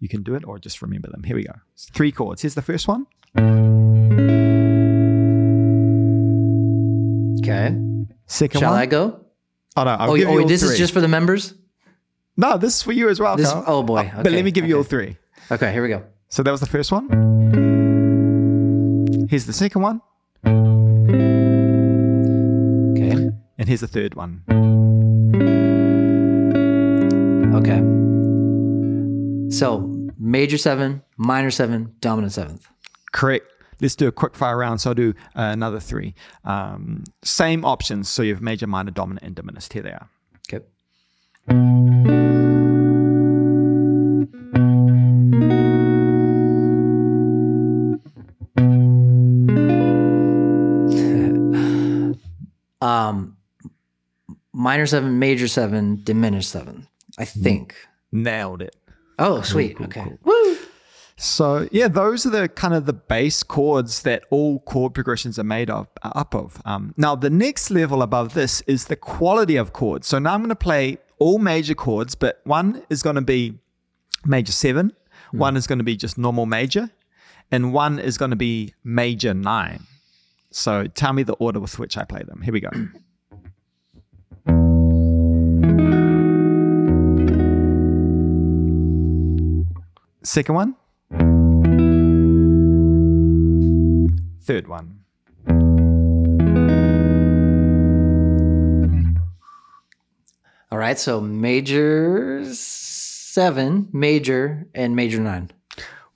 you 0.01 0.09
can 0.09 0.23
do 0.23 0.35
it, 0.35 0.45
or 0.47 0.59
just 0.59 0.81
remember 0.81 1.09
them. 1.11 1.25
Here 1.25 1.37
we 1.37 1.45
go. 1.45 1.53
Three 1.77 2.11
chords. 2.13 2.41
Here's 2.43 2.55
the 2.55 2.63
first 2.63 2.89
one. 2.89 3.07
Second 8.29 8.61
Shall 8.61 8.71
one. 8.73 8.81
I 8.81 8.87
go? 8.87 9.25
Oh 9.77 9.85
no, 9.85 9.91
I'll 9.91 10.11
Oh, 10.13 10.17
give 10.17 10.29
oh 10.29 10.33
you 10.35 10.41
all 10.43 10.47
this 10.49 10.63
three. 10.63 10.73
is 10.73 10.79
just 10.79 10.93
for 10.95 11.01
the 11.01 11.09
members? 11.09 11.55
no. 12.37 12.57
This 12.59 12.77
is 12.77 12.83
for 12.83 12.93
you 12.93 13.09
as 13.09 13.19
well. 13.19 13.37
This- 13.37 13.51
oh, 13.53 13.83
boy. 13.83 14.01
Uh, 14.13 14.17
but 14.19 14.27
Okay, 14.29 14.37
let 14.37 14.45
me 14.45 14.51
give 14.53 14.67
you 14.69 14.77
all 14.77 14.85
three. 14.85 15.17
Okay, 15.51 15.73
here 15.73 15.83
we 15.83 15.89
go. 15.89 16.05
So 16.29 16.43
that 16.43 16.51
was 16.51 16.61
the 16.61 16.67
first 16.67 16.93
one. 16.93 17.09
Here's 19.31 19.47
the 19.47 19.53
second 19.53 19.83
one, 19.83 20.01
Okay. 22.93 23.31
and 23.59 23.67
here's 23.69 23.81
the 23.81 23.87
third 23.89 24.15
one. 24.15 24.43
Okay. 27.55 27.81
So 29.51 29.89
major 30.19 30.59
seven, 30.59 31.03
minor 31.17 31.51
seven, 31.51 31.95
dominant 32.01 32.33
seventh. 32.33 32.69
Correct. 33.13 33.47
Let's 33.81 33.97
do 33.97 34.09
a 34.09 34.13
quick 34.13 34.35
fire 34.35 34.57
round. 34.57 34.81
So 34.81 34.91
I'll 34.91 34.95
do 34.95 35.15
uh, 35.37 35.51
another 35.53 35.81
three. 35.81 36.15
Um, 36.45 37.05
same 37.23 37.65
options. 37.65 38.09
So 38.09 38.23
you 38.23 38.35
have 38.35 38.43
major, 38.43 38.67
minor, 38.67 38.91
dominant, 38.91 39.25
and 39.25 39.35
diminished. 39.35 39.73
Here 39.73 39.83
they 39.83 39.93
are. 39.93 40.09
Okay. 40.53 40.65
um, 52.81 53.37
minor 54.53 54.87
seven, 54.87 55.19
major 55.19 55.49
seven, 55.49 56.01
diminished 56.03 56.51
seven. 56.51 56.87
I 57.19 57.25
think. 57.25 57.75
Nailed 58.11 58.63
it. 58.63 58.75
Oh, 59.19 59.43
sweet. 59.43 59.77
cool, 59.77 59.87
okay. 59.87 60.03
cool. 60.03 60.19
So 61.21 61.69
yeah, 61.73 61.89
those 61.89 62.25
are 62.27 62.31
the 62.31 62.49
kind 62.49 62.73
of 62.75 62.87
the 62.87 62.93
base 62.93 63.43
chords 63.43 64.03
that 64.03 64.23
all 64.31 64.61
chord 64.61 64.95
progressions 64.95 65.37
are 65.37 65.45
made 65.45 65.69
of 65.69 65.89
uh, 66.05 66.13
up 66.15 66.33
of. 66.33 66.63
Um, 66.65 66.95
now 66.97 67.17
the 67.17 67.29
next 67.29 67.73
level 67.73 68.03
above 68.03 68.35
this 68.35 68.61
is 68.69 68.85
the 68.85 68.95
quality 68.95 69.57
of 69.57 69.73
chords. 69.73 70.07
So 70.07 70.21
now 70.21 70.35
I'm 70.35 70.41
going 70.41 70.51
to 70.51 70.55
play 70.55 70.99
all 71.19 71.41
major 71.41 71.75
chords, 71.75 72.15
but 72.15 72.41
one 72.45 72.85
is 72.89 73.03
going 73.03 73.17
to 73.17 73.21
be 73.21 73.59
major 74.25 74.53
seven, 74.53 74.93
one 75.33 75.57
is 75.57 75.67
going 75.67 75.79
to 75.79 75.85
be 75.85 75.97
just 75.97 76.19
normal 76.19 76.47
major, 76.47 76.89
and 77.51 77.73
one 77.73 77.99
is 77.99 78.17
going 78.17 78.31
to 78.31 78.37
be 78.37 78.73
major 78.85 79.35
nine. 79.35 79.89
So 80.53 80.87
tell 80.87 81.13
me 81.13 81.25
the 81.25 81.35
order 81.35 81.59
with 81.59 81.81
which 81.81 81.99
I 81.99 82.05
play 82.05 82.23
them. 82.23 82.43
Here 82.43 82.53
we 82.53 82.61
go. 82.61 82.71
Second 90.23 90.55
one. 90.55 90.77
Third 94.49 94.67
one. 94.67 95.05
All 100.71 100.79
right. 100.79 100.99
So 100.99 101.21
major 101.21 102.43
seven, 102.53 103.89
major, 103.93 104.67
and 104.75 104.95
major 104.97 105.21
nine. 105.21 105.51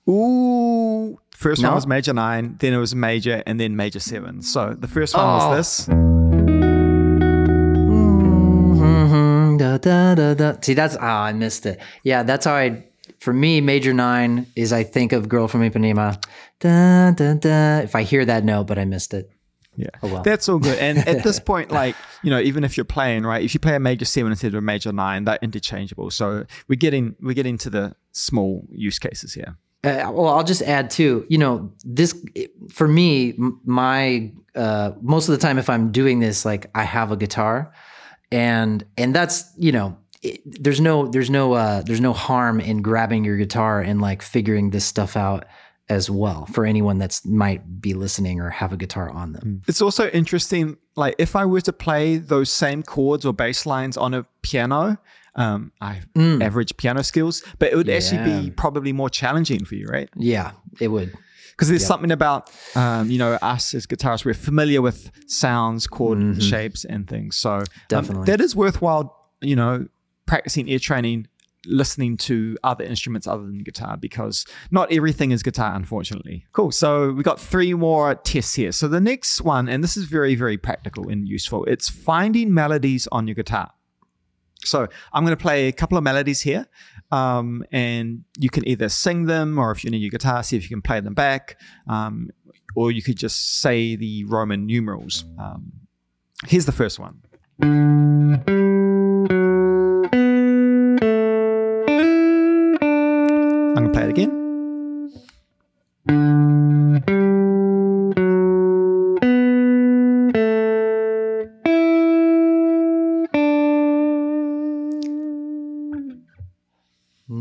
Ooh. 0.09 1.19
First 1.35 1.61
No? 1.61 1.69
one 1.69 1.75
was 1.75 1.87
major 1.87 2.13
nine, 2.13 2.55
then 2.59 2.73
it 2.73 2.77
was 2.77 2.95
major, 2.95 3.43
and 3.45 3.59
then 3.59 3.75
major 3.75 3.99
seven. 3.99 4.41
So 4.41 4.73
the 4.79 4.87
first 4.87 5.15
one 5.15 5.25
Oh. 5.25 5.49
was 5.49 5.57
this. 5.57 5.87
Mhm, 8.29 9.57
da, 9.59 9.77
da, 9.77 10.15
da, 10.15 10.33
da. 10.33 10.53
See, 10.61 10.73
that's 10.73 10.95
ah, 10.99 11.23
I 11.25 11.33
missed 11.33 11.65
it. 11.65 11.79
Yeah, 12.03 12.23
that's 12.23 12.45
how 12.45 12.53
I. 12.53 12.85
For 13.23 13.31
me, 13.31 13.61
major 13.61 13.93
nine 13.93 14.47
is 14.53 14.73
I 14.73 14.83
think 14.83 15.13
of 15.13 15.29
"Girl 15.29 15.47
from 15.47 15.61
Ipanema." 15.61 16.21
Da, 16.59 17.11
da, 17.11 17.35
da. 17.35 17.77
If 17.77 17.95
I 17.95 18.03
hear 18.03 18.25
that 18.25 18.43
note, 18.43 18.67
but 18.67 18.77
I 18.77 18.83
missed 18.83 19.13
it. 19.13 19.29
Yeah. 19.77 19.87
Oh, 20.01 20.11
well. 20.11 20.23
That's 20.23 20.49
all 20.49 20.59
good. 20.59 20.77
And 20.77 20.97
at 20.97 21.23
this 21.23 21.39
point, 21.51 21.71
like, 21.71 21.95
you 22.21 22.29
know, 22.29 22.41
even 22.41 22.65
if 22.65 22.75
you're 22.75 22.83
playing, 22.83 23.23
right, 23.23 23.41
if 23.41 23.53
you 23.53 23.61
play 23.61 23.75
a 23.75 23.79
major 23.79 24.03
seven 24.03 24.33
instead 24.33 24.49
of 24.49 24.55
a 24.55 24.61
major 24.61 24.91
nine, 24.91 25.23
they're 25.23 25.39
interchangeable. 25.41 26.11
So 26.11 26.45
we're 26.67 26.75
getting 26.75 27.15
we're 27.21 27.33
getting 27.33 27.57
to 27.59 27.69
the 27.69 27.95
small 28.11 28.67
use 28.69 28.99
cases 28.99 29.33
here. 29.33 29.55
Uh, 29.85 30.11
well, 30.13 30.27
I'll 30.27 30.43
just 30.43 30.61
add 30.61 30.89
too. 30.89 31.25
You 31.29 31.37
know, 31.37 31.71
this 31.85 32.13
for 32.73 32.89
me, 32.89 33.35
my 33.63 34.33
uh, 34.53 34.91
most 35.01 35.29
of 35.29 35.31
the 35.31 35.39
time, 35.39 35.57
if 35.57 35.69
I'm 35.69 35.93
doing 35.93 36.19
this, 36.19 36.43
like 36.43 36.69
I 36.75 36.83
have 36.83 37.13
a 37.13 37.15
guitar, 37.15 37.71
and 38.33 38.83
and 38.97 39.15
that's 39.15 39.49
you 39.57 39.71
know, 39.71 39.97
it, 40.23 40.41
there's 40.63 40.79
no 40.81 41.07
there's 41.07 41.29
no 41.29 41.53
uh, 41.53 41.81
there's 41.85 42.01
no 42.01 42.13
harm 42.13 42.59
in 42.59 42.81
grabbing 42.81 43.23
your 43.25 43.37
guitar 43.37 43.81
and 43.81 44.01
like 44.01 44.21
figuring 44.21 44.71
this 44.71 44.85
stuff 44.85 45.15
out 45.17 45.45
as 45.89 46.09
well 46.09 46.45
for 46.45 46.65
anyone 46.65 46.97
that's 46.97 47.25
might 47.25 47.81
be 47.81 47.93
listening 47.93 48.39
or 48.39 48.49
have 48.49 48.71
a 48.71 48.77
guitar 48.77 49.09
on 49.09 49.33
them. 49.33 49.61
It's 49.67 49.81
also 49.81 50.07
interesting, 50.09 50.77
like 50.95 51.15
if 51.17 51.35
I 51.35 51.45
were 51.45 51.59
to 51.61 51.73
play 51.73 52.17
those 52.17 52.49
same 52.49 52.83
chords 52.83 53.25
or 53.25 53.33
bass 53.33 53.65
lines 53.65 53.97
on 53.97 54.13
a 54.13 54.25
piano, 54.41 54.97
um, 55.35 55.71
I 55.81 55.93
have 56.15 56.41
average 56.41 56.77
piano 56.77 57.03
skills, 57.03 57.43
but 57.59 57.73
it 57.73 57.75
would 57.75 57.89
actually 57.89 58.19
Mm. 58.19 58.43
Be 58.45 58.51
probably 58.51 58.93
more 58.93 59.09
challenging 59.09 59.65
for 59.65 59.75
you, 59.75 59.87
right? 59.87 60.09
Yeah, 60.15 60.51
it 60.79 60.87
would. 60.87 61.11
Because 61.51 61.67
there's 61.69 61.85
something 61.85 62.11
about, 62.11 62.49
um, 62.75 63.11
you 63.11 63.19
know, 63.19 63.33
us 63.41 63.73
as 63.75 63.85
guitarists, 63.85 64.25
we're 64.25 64.33
familiar 64.33 64.81
with 64.81 65.11
sounds, 65.27 65.85
chord 65.85 66.41
shapes, 66.41 66.85
and 66.85 67.07
things. 67.07 67.35
So 67.35 67.51
um, 67.51 67.59
Mm-hmm. 67.63 67.85
Definitely. 67.89 68.25
that 68.27 68.41
is 68.41 68.55
worthwhile, 68.55 69.15
you 69.41 69.55
know, 69.55 69.87
practicing 70.25 70.67
ear 70.67 70.79
training, 70.79 71.27
listening 71.65 72.17
to 72.17 72.57
other 72.63 72.83
instruments 72.83 73.25
other 73.27 73.43
than 73.43 73.59
guitar, 73.59 73.97
because 73.97 74.45
not 74.71 74.91
everything 74.91 75.31
is 75.31 75.43
guitar, 75.43 75.73
unfortunately. 75.75 76.45
Cool. 76.51 76.71
So 76.71 77.11
we 77.11 77.23
got 77.23 77.39
three 77.39 77.73
more 77.73 78.15
tests 78.15 78.55
here. 78.55 78.71
So 78.71 78.87
the 78.87 78.99
next 78.99 79.41
one, 79.41 79.69
and 79.69 79.83
this 79.83 79.95
is 79.95 80.05
very, 80.05 80.35
very 80.35 80.57
practical 80.57 81.09
and 81.09 81.27
useful, 81.27 81.63
it's 81.65 81.89
finding 81.89 82.53
melodies 82.53 83.07
on 83.11 83.27
your 83.27 83.35
guitar. 83.35 83.71
So 84.65 84.87
I'm 85.11 85.25
going 85.25 85.35
to 85.35 85.41
play 85.41 85.67
a 85.67 85.73
couple 85.73 85.97
of 85.97 86.03
melodies 86.03 86.41
here, 86.41 86.67
um, 87.11 87.65
and 87.71 88.23
you 88.37 88.49
can 88.49 88.67
either 88.67 88.87
sing 88.89 89.25
them, 89.25 89.59
or 89.59 89.71
if 89.71 89.83
you 89.83 89.89
need 89.89 89.97
your 89.97 90.09
guitar, 90.09 90.41
see 90.41 90.55
if 90.55 90.63
you 90.63 90.69
can 90.69 90.81
play 90.81 91.01
them 91.01 91.13
back, 91.13 91.59
um, 91.87 92.29
or 92.75 92.91
you 92.91 93.01
could 93.01 93.17
just 93.17 93.59
say 93.59 93.95
the 93.97 94.23
Roman 94.25 94.65
numerals. 94.65 95.25
Um, 95.37 95.73
here's 96.47 96.65
the 96.65 96.71
first 96.71 96.97
one. 96.97 97.21
I'm 104.03 104.11
going 104.11 104.25
to 104.25 104.25
play 104.25 104.27
it 104.27 104.27
again. 104.27 104.43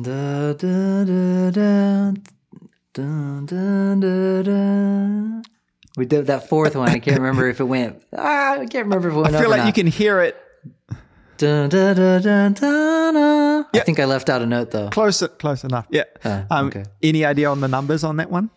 Da, 0.02 0.52
da, 0.54 1.04
da, 1.04 1.50
da, 1.50 2.12
da, 2.92 3.40
da, 3.40 3.94
da, 3.94 4.42
da. 4.42 5.42
We 5.96 6.06
did 6.06 6.26
that 6.28 6.48
fourth 6.48 6.76
one. 6.76 6.88
I 6.88 6.98
can't 6.98 7.18
remember 7.18 7.48
if 7.48 7.60
it 7.60 7.64
went. 7.64 8.02
Ah, 8.16 8.54
I 8.54 8.66
can't 8.66 8.84
remember 8.86 9.08
if 9.08 9.14
it 9.14 9.18
went. 9.18 9.34
I 9.34 9.40
feel 9.40 9.50
like 9.50 9.66
you 9.66 9.72
can 9.72 9.86
hear 9.86 10.20
it 10.20 10.36
Da, 11.42 11.66
da, 11.66 11.92
da, 11.92 12.20
da, 12.20 12.48
da, 12.50 13.10
da. 13.10 13.64
I 13.74 13.80
think 13.80 13.98
I 13.98 14.04
left 14.04 14.28
out 14.30 14.42
a 14.42 14.46
note 14.46 14.70
though. 14.70 14.90
close, 14.90 15.26
close 15.40 15.64
enough. 15.64 15.86
Yeah. 15.90 16.04
Ah, 16.24 16.46
um, 16.50 16.66
okay. 16.68 16.84
Any 17.02 17.24
idea 17.24 17.50
on 17.50 17.60
the 17.60 17.66
numbers 17.66 18.04
on 18.04 18.18
that 18.18 18.30
one? 18.30 18.48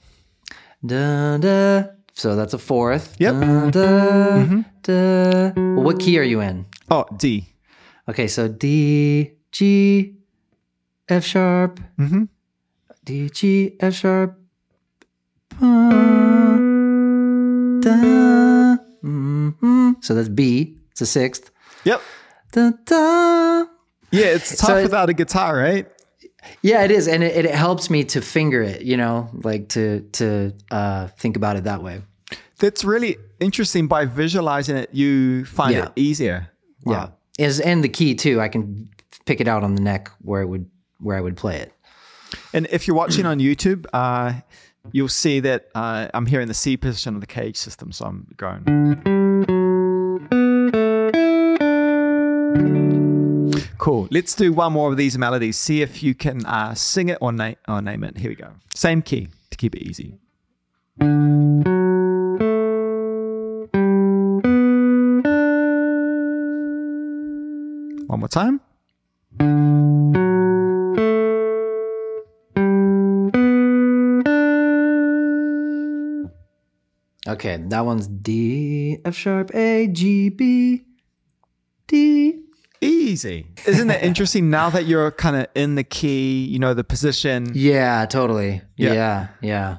Da, 0.85 1.37
da. 1.37 1.85
So 2.13 2.35
that's 2.35 2.53
a 2.53 2.59
fourth. 2.59 3.15
Yep. 3.17 3.33
Mm-hmm. 3.33 3.69
Da, 3.71 4.45
da, 4.83 5.51
da. 5.51 5.61
Well, 5.73 5.83
what 5.83 5.99
key 5.99 6.19
are 6.19 6.23
you 6.23 6.41
in? 6.41 6.67
Oh, 6.91 7.05
D. 7.17 7.47
Okay, 8.07 8.27
so 8.27 8.47
D, 8.47 9.31
G, 9.51 10.13
F 11.09 11.25
sharp, 11.25 11.79
Mhm. 11.97 12.27
D, 13.03 13.31
G, 13.31 13.77
F 13.79 13.95
sharp, 13.95 14.37
uh, 15.59 15.89
da, 17.81 18.77
mhm. 19.03 20.03
so 20.05 20.13
that's 20.13 20.29
B. 20.29 20.77
It's 20.91 21.01
a 21.01 21.07
sixth. 21.07 21.49
Yep. 21.83 21.99
Da, 22.55 22.71
da. 22.85 23.65
Yeah, 24.11 24.27
it's 24.27 24.55
tough 24.55 24.69
So 24.69 24.77
it- 24.77 24.83
without 24.83 25.09
a 25.09 25.13
guitar, 25.13 25.57
right? 25.57 25.87
Yeah, 26.61 26.83
it 26.83 26.91
is, 26.91 27.07
and 27.07 27.23
it, 27.23 27.45
it 27.45 27.53
helps 27.55 27.89
me 27.89 28.03
to 28.05 28.21
finger 28.21 28.61
it. 28.61 28.83
You 28.83 28.97
know, 28.97 29.29
like 29.43 29.67
to 29.69 30.01
to 30.13 30.53
uh, 30.71 31.07
think 31.17 31.35
about 31.37 31.55
it 31.57 31.63
that 31.65 31.81
way. 31.83 32.01
That's 32.59 32.83
really 32.85 33.17
interesting. 33.39 33.87
By 33.87 34.05
visualizing 34.05 34.77
it, 34.77 34.89
you 34.93 35.43
find 35.45 35.73
Yeah. 35.73 35.85
it 35.87 35.91
easier. 35.95 36.47
Yeah, 36.85 37.09
is 37.39 37.59
and 37.59 37.83
the 37.83 37.89
key 37.89 38.13
too. 38.15 38.39
I 38.39 38.47
can 38.47 38.89
pick 39.25 39.41
it 39.41 39.47
out 39.47 39.63
on 39.63 39.73
the 39.75 39.81
neck 39.81 40.09
where 40.21 40.41
it 40.43 40.47
would 40.47 40.69
where 40.99 41.17
I 41.17 41.21
would 41.21 41.35
play 41.35 41.57
it. 41.57 41.73
And 42.53 42.67
if 42.71 42.87
you're 42.87 42.95
watching 42.95 43.25
on 43.25 43.39
YouTube, 43.39 43.85
uh, 43.91 44.33
you'll 44.93 45.07
see 45.09 45.39
that 45.41 45.65
uh, 45.75 46.07
I'm 46.13 46.27
here 46.27 46.41
in 46.41 46.47
the 46.47 46.53
C 46.53 46.77
position 46.77 47.15
of 47.15 47.21
the 47.21 47.27
CAGED 47.27 47.57
system. 47.57 47.91
So 47.91 48.05
I'm 48.05 48.27
going. 48.37 49.54
Cool. 53.77 54.07
Let's 54.09 54.33
do 54.33 54.51
one 54.51 54.73
more 54.73 54.89
of 54.91 54.97
these 54.97 55.17
melodies. 55.17 55.57
See 55.57 55.81
if 55.81 56.01
you 56.01 56.15
can 56.15 56.45
uh, 56.45 56.73
sing 56.73 57.09
it 57.09 57.17
or, 57.21 57.31
na- 57.31 57.53
or 57.67 57.81
name 57.81 58.03
it. 58.03 58.17
Here 58.17 58.29
we 58.29 58.35
go. 58.35 58.51
Same 58.73 59.01
key 59.01 59.27
to 59.51 59.57
keep 59.57 59.75
it 59.75 59.83
easy. 59.83 60.17
One 68.07 68.19
more 68.19 68.27
time. 68.29 68.61
Okay, 77.27 77.57
that 77.69 77.85
one's 77.85 78.07
D, 78.07 78.99
F 79.03 79.15
sharp, 79.15 79.53
A, 79.53 79.87
G, 79.87 80.29
B. 80.29 80.84
Easy. 83.15 83.47
Isn't 83.65 83.89
it 83.89 84.03
interesting 84.03 84.49
now 84.49 84.69
that 84.71 84.85
you're 84.87 85.09
kind 85.11 85.37
of 85.37 85.47
in 85.55 85.75
the 85.75 85.85
key, 85.85 86.43
you 86.43 86.59
know, 86.59 86.73
the 86.73 86.83
position? 86.83 87.49
Yeah, 87.53 88.05
totally. 88.05 88.61
Yeah. 88.75 88.93
Yeah, 88.93 89.27
yeah. 89.41 89.77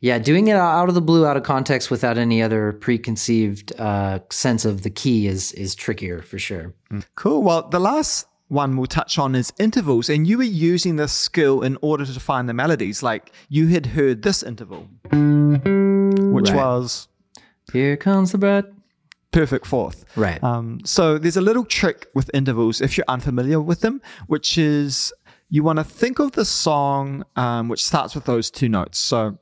Yeah, 0.00 0.18
doing 0.20 0.46
it 0.46 0.54
out 0.54 0.88
of 0.88 0.94
the 0.94 1.00
blue, 1.00 1.26
out 1.26 1.36
of 1.36 1.42
context, 1.42 1.90
without 1.90 2.16
any 2.18 2.40
other 2.40 2.72
preconceived 2.74 3.72
uh, 3.80 4.20
sense 4.30 4.64
of 4.64 4.82
the 4.82 4.90
key 4.90 5.26
is 5.26 5.50
is 5.52 5.74
trickier 5.74 6.22
for 6.22 6.38
sure. 6.38 6.72
Cool. 7.16 7.42
Well, 7.42 7.68
the 7.68 7.80
last 7.80 8.26
one 8.46 8.76
we'll 8.76 8.86
touch 8.86 9.18
on 9.18 9.34
is 9.34 9.52
intervals, 9.58 10.08
and 10.08 10.24
you 10.28 10.38
were 10.38 10.44
using 10.70 10.96
this 10.96 11.12
skill 11.12 11.62
in 11.62 11.76
order 11.82 12.06
to 12.06 12.20
find 12.20 12.48
the 12.48 12.54
melodies. 12.54 13.02
Like 13.02 13.32
you 13.48 13.66
had 13.74 13.86
heard 13.86 14.22
this 14.22 14.44
interval, 14.44 14.86
which 15.10 16.50
Right. 16.50 16.56
was 16.56 17.08
Here 17.72 17.96
comes 17.96 18.30
the 18.30 18.38
bride. 18.38 18.64
Perfect 19.30 19.66
fourth. 19.66 20.04
Right. 20.16 20.42
Um, 20.42 20.80
so 20.84 21.18
there's 21.18 21.36
a 21.36 21.42
little 21.42 21.64
trick 21.64 22.06
with 22.14 22.30
intervals 22.32 22.80
if 22.80 22.96
you're 22.96 23.04
unfamiliar 23.08 23.60
with 23.60 23.80
them, 23.80 24.00
which 24.26 24.56
is 24.56 25.12
you 25.50 25.62
want 25.62 25.78
to 25.78 25.84
think 25.84 26.18
of 26.18 26.32
the 26.32 26.44
song 26.44 27.24
um, 27.36 27.68
which 27.68 27.84
starts 27.84 28.14
with 28.14 28.24
those 28.24 28.50
two 28.50 28.68
notes. 28.68 28.98
So 28.98 29.38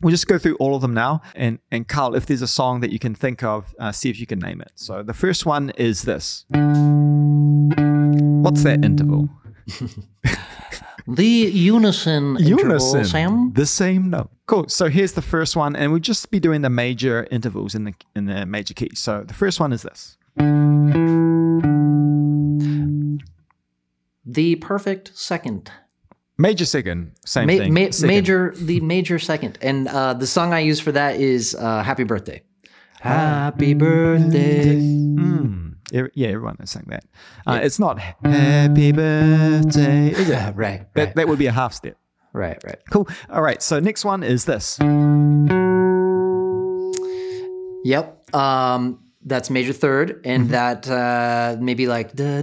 we'll 0.00 0.10
just 0.10 0.26
go 0.26 0.38
through 0.38 0.56
all 0.56 0.74
of 0.74 0.82
them 0.82 0.94
now. 0.94 1.20
And, 1.34 1.58
and 1.70 1.86
Karl, 1.86 2.14
if 2.14 2.26
there's 2.26 2.42
a 2.42 2.48
song 2.48 2.80
that 2.80 2.92
you 2.92 2.98
can 2.98 3.14
think 3.14 3.42
of, 3.42 3.74
uh, 3.78 3.92
see 3.92 4.10
if 4.10 4.18
you 4.18 4.26
can 4.26 4.38
name 4.38 4.60
it. 4.60 4.72
So 4.74 5.02
the 5.02 5.14
first 5.14 5.46
one 5.46 5.70
is 5.76 6.02
this. 6.02 6.44
What's 8.42 8.62
that 8.64 8.84
interval? 8.84 9.28
the 11.14 11.24
unison, 11.52 12.36
interval, 12.38 13.04
Sam. 13.04 13.52
The 13.54 13.66
same 13.66 14.10
note. 14.10 14.30
Cool. 14.46 14.68
So 14.68 14.88
here's 14.88 15.12
the 15.12 15.22
first 15.22 15.56
one, 15.56 15.76
and 15.76 15.90
we'll 15.92 16.00
just 16.00 16.30
be 16.30 16.40
doing 16.40 16.62
the 16.62 16.70
major 16.70 17.26
intervals 17.30 17.74
in 17.74 17.84
the 17.84 17.94
in 18.16 18.26
the 18.26 18.46
major 18.46 18.74
key. 18.74 18.90
So 18.94 19.22
the 19.26 19.34
first 19.34 19.60
one 19.60 19.72
is 19.72 19.82
this. 19.82 20.16
The 24.24 24.56
perfect 24.56 25.12
second. 25.16 25.70
Major 26.38 26.64
second, 26.64 27.12
same 27.26 27.46
Ma- 27.48 27.52
thing. 27.52 27.74
ma- 27.74 27.90
Second. 27.90 28.08
major, 28.08 28.54
the 28.56 28.80
major 28.80 29.18
second, 29.18 29.58
and 29.60 29.88
uh, 29.88 30.14
the 30.14 30.26
song 30.26 30.54
I 30.54 30.60
use 30.60 30.80
for 30.80 30.92
that 30.92 31.16
is 31.20 31.54
uh, 31.54 31.82
"Happy 31.82 32.04
Birthday." 32.04 32.42
Happy 33.00 33.72
birthday. 33.74 34.76
Mm 34.76 35.69
yeah, 35.92 36.28
everyone 36.28 36.56
is 36.60 36.70
sung 36.70 36.84
that. 36.88 37.04
Uh. 37.46 37.60
It's 37.62 37.78
not 37.78 37.98
happy 37.98 38.92
birthday, 38.92 40.10
is 40.10 40.28
it? 40.28 40.34
right, 40.34 40.56
right. 40.56 40.94
That, 40.94 41.14
that 41.16 41.28
would 41.28 41.38
be 41.38 41.46
a 41.46 41.52
half 41.52 41.72
step. 41.72 41.96
Right, 42.32 42.62
right. 42.64 42.78
Cool. 42.90 43.08
All 43.28 43.42
right. 43.42 43.60
So 43.60 43.80
next 43.80 44.04
one 44.04 44.22
is 44.22 44.44
this. 44.44 44.78
Yep. 47.84 48.34
Um, 48.34 49.00
that's 49.24 49.50
major 49.50 49.72
third, 49.72 50.20
and 50.24 50.44
mm-hmm. 50.44 50.52
that 50.52 50.88
uh, 50.88 51.56
maybe 51.60 51.86
like. 51.86 52.12
Mm. 52.12 52.36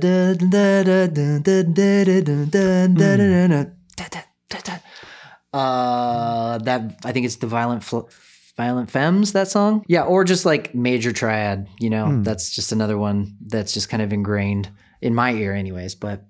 Uh, 5.53 6.57
that 6.59 6.99
I 7.03 7.11
think 7.13 7.25
it's 7.25 7.37
the 7.37 7.47
violent 7.47 7.83
fl- 7.83 8.09
violent 8.57 8.89
femmes 8.91 9.33
that 9.33 9.47
song. 9.47 9.83
Yeah, 9.87 10.03
or 10.03 10.23
just 10.23 10.45
like 10.45 10.73
major 10.75 11.11
triad. 11.13 11.67
You 11.79 11.89
know, 11.89 12.21
that's 12.23 12.49
just 12.53 12.71
another 12.71 12.97
one 12.97 13.35
that's 13.45 13.73
just 13.73 13.87
kind 13.89 14.01
of 14.03 14.11
ingrained 14.11 14.69
in 15.01 15.13
my 15.15 15.31
ear, 15.33 15.53
anyways. 15.53 15.95
But 15.95 16.25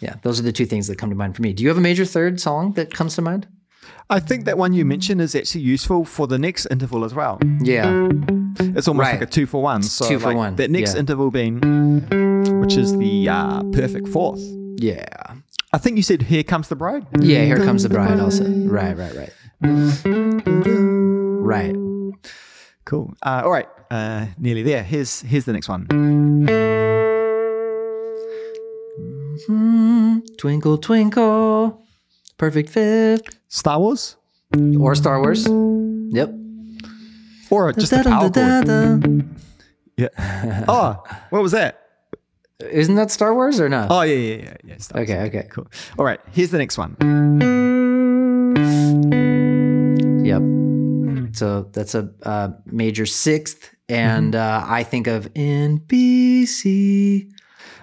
yeah, 0.00 0.16
those 0.22 0.38
are 0.38 0.42
the 0.42 0.52
two 0.52 0.66
things 0.66 0.86
that 0.88 0.98
come 0.98 1.10
to 1.10 1.16
mind 1.16 1.34
for 1.36 1.42
me. 1.42 1.52
Do 1.52 1.62
you 1.62 1.68
have 1.70 1.78
a 1.78 1.80
major 1.80 2.04
third 2.04 2.40
song 2.40 2.74
that 2.74 2.92
comes 2.92 3.14
to 3.16 3.22
mind? 3.22 3.48
I 4.10 4.20
think 4.20 4.44
that 4.44 4.58
one 4.58 4.74
you 4.74 4.84
mentioned 4.84 5.20
is 5.22 5.34
actually 5.34 5.62
useful 5.62 6.04
for 6.04 6.26
the 6.26 6.38
next 6.38 6.66
interval 6.70 7.04
as 7.04 7.14
well. 7.14 7.38
Yeah. 7.62 8.08
It's 8.60 8.86
almost 8.86 9.06
Right. 9.06 9.14
like 9.18 9.22
a 9.22 9.26
two 9.30 9.46
for 9.46 9.62
one. 9.62 9.82
So 9.82 10.06
two 10.06 10.18
for 10.18 10.28
like 10.28 10.36
one, 10.36 10.56
That 10.56 10.70
next 10.70 10.92
yeah. 10.94 11.00
interval 11.00 11.30
being, 11.30 11.60
which 12.60 12.76
is 12.76 12.96
the 12.98 13.28
uh, 13.30 13.62
perfect 13.72 14.08
fourth. 14.08 14.40
Yeah. 14.76 15.06
I 15.72 15.78
think 15.78 15.96
you 15.96 16.02
said 16.02 16.22
"Here 16.22 16.42
Comes 16.44 16.68
the 16.68 16.76
Bride." 16.76 17.06
Yeah, 17.20 17.44
here 17.44 17.64
comes 17.64 17.82
the 17.82 17.88
bride 17.88 18.20
also. 18.20 18.44
Right, 18.44 18.96
right, 18.96 19.14
right. 19.16 21.13
Right. 21.44 21.76
Cool. 22.84 23.14
Uh, 23.22 23.42
all 23.44 23.50
right. 23.50 23.68
Uh, 23.90 24.26
nearly 24.38 24.62
there. 24.62 24.82
Here's 24.82 25.20
here's 25.22 25.44
the 25.44 25.52
next 25.52 25.68
one. 25.68 25.86
Hmm, 29.46 30.18
twinkle, 30.38 30.78
twinkle. 30.78 31.82
Perfect 32.38 32.70
fifth. 32.70 33.22
Star 33.48 33.78
Wars 33.78 34.16
Or 34.78 34.94
Star 34.94 35.20
Wars. 35.20 35.46
Yep. 35.46 36.34
or 37.50 37.72
just 37.72 37.92
a 37.92 38.02
power 38.02 38.20
chord. 38.30 38.32
Da-da-da-da-da. 38.34 39.24
Yeah. 39.96 40.64
Oh, 40.68 41.02
what 41.30 41.42
was 41.42 41.52
that? 41.52 41.80
Isn't 42.60 42.94
that 42.96 43.10
Star 43.10 43.34
Wars 43.34 43.60
or 43.60 43.68
not? 43.68 43.90
Oh 43.90 44.02
yeah, 44.02 44.14
yeah, 44.14 44.36
yeah, 44.42 44.56
yeah. 44.64 44.76
Star 44.78 45.00
Wars. 45.00 45.10
okay, 45.10 45.20
okay. 45.28 45.48
Cool. 45.50 45.66
All 45.98 46.04
right. 46.04 46.20
Here's 46.32 46.50
the 46.50 46.58
next 46.58 46.78
one. 46.78 46.96
So 51.36 51.68
that's 51.72 51.94
a 51.94 52.10
uh, 52.22 52.50
major 52.66 53.06
sixth. 53.06 53.74
And 53.88 54.34
uh, 54.34 54.64
I 54.66 54.82
think 54.82 55.06
of 55.06 55.32
NBC. 55.34 57.30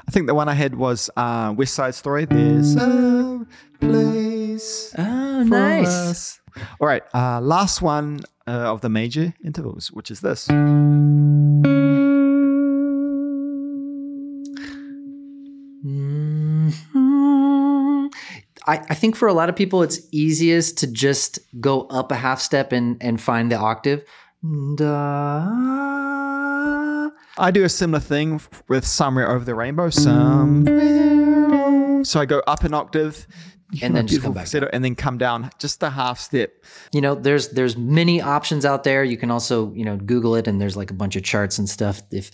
I 0.08 0.12
think 0.12 0.28
the 0.28 0.36
one 0.36 0.50
I 0.50 0.54
had 0.54 0.76
was 0.76 1.10
uh, 1.16 1.54
West 1.56 1.74
Side 1.74 1.96
Story. 1.96 2.26
There's 2.26 2.76
a 2.76 3.46
place. 3.80 4.94
Oh, 4.98 5.44
nice. 5.44 5.88
us. 5.88 6.40
All 6.80 6.88
right. 6.88 7.04
Uh, 7.14 7.40
last 7.40 7.82
one 7.82 8.20
uh, 8.48 8.52
of 8.52 8.82
the 8.82 8.90
major 8.90 9.34
intervals, 9.44 9.92
which 9.92 10.12
is 10.12 10.22
this. 10.22 10.50
I, 18.68 18.78
I 18.90 18.96
think 18.96 19.16
for 19.16 19.28
a 19.28 19.34
lot 19.34 19.50
of 19.50 19.56
people, 19.56 19.82
it's 19.82 20.00
easiest 20.12 20.78
to 20.80 20.88
just 20.88 21.40
go 21.60 21.88
up 21.88 22.12
a 22.12 22.16
half 22.16 22.40
step 22.40 22.72
and, 22.72 22.98
and 23.02 23.20
find 23.20 23.52
the 23.52 23.58
octave. 23.58 24.04
I 27.38 27.52
do 27.52 27.64
a 27.64 27.70
similar 27.70 28.00
thing 28.00 28.42
with 28.68 28.86
Somewhere 28.86 29.30
Over 29.30 29.46
the 29.46 29.56
Rainbow. 29.56 29.90
Somewhere. 29.90 31.22
So 32.04 32.20
I 32.20 32.26
go 32.26 32.42
up 32.48 32.64
an 32.64 32.74
octave. 32.74 33.28
And 33.82 33.96
then 33.96 34.08
just 34.08 34.22
come 34.22 34.34
back 34.34 34.44
falsetto, 34.44 34.70
and 34.74 34.84
then 34.84 34.96
come 34.96 35.18
down 35.18 35.50
just 35.60 35.82
a 35.84 35.90
half 35.90 36.20
step. 36.20 36.52
You 36.92 37.02
know, 37.02 37.16
there's 37.16 37.50
there's 37.50 37.78
many 37.78 38.22
options 38.22 38.66
out 38.66 38.84
there. 38.84 39.04
You 39.04 39.18
can 39.18 39.32
also 39.32 39.74
you 39.74 39.86
know 39.86 39.98
Google 39.98 40.36
it, 40.36 40.48
and 40.48 40.60
there's 40.60 40.76
like 40.76 40.92
a 40.92 40.94
bunch 40.94 41.16
of 41.16 41.24
charts 41.24 41.58
and 41.58 41.70
stuff. 41.70 42.02
If 42.12 42.32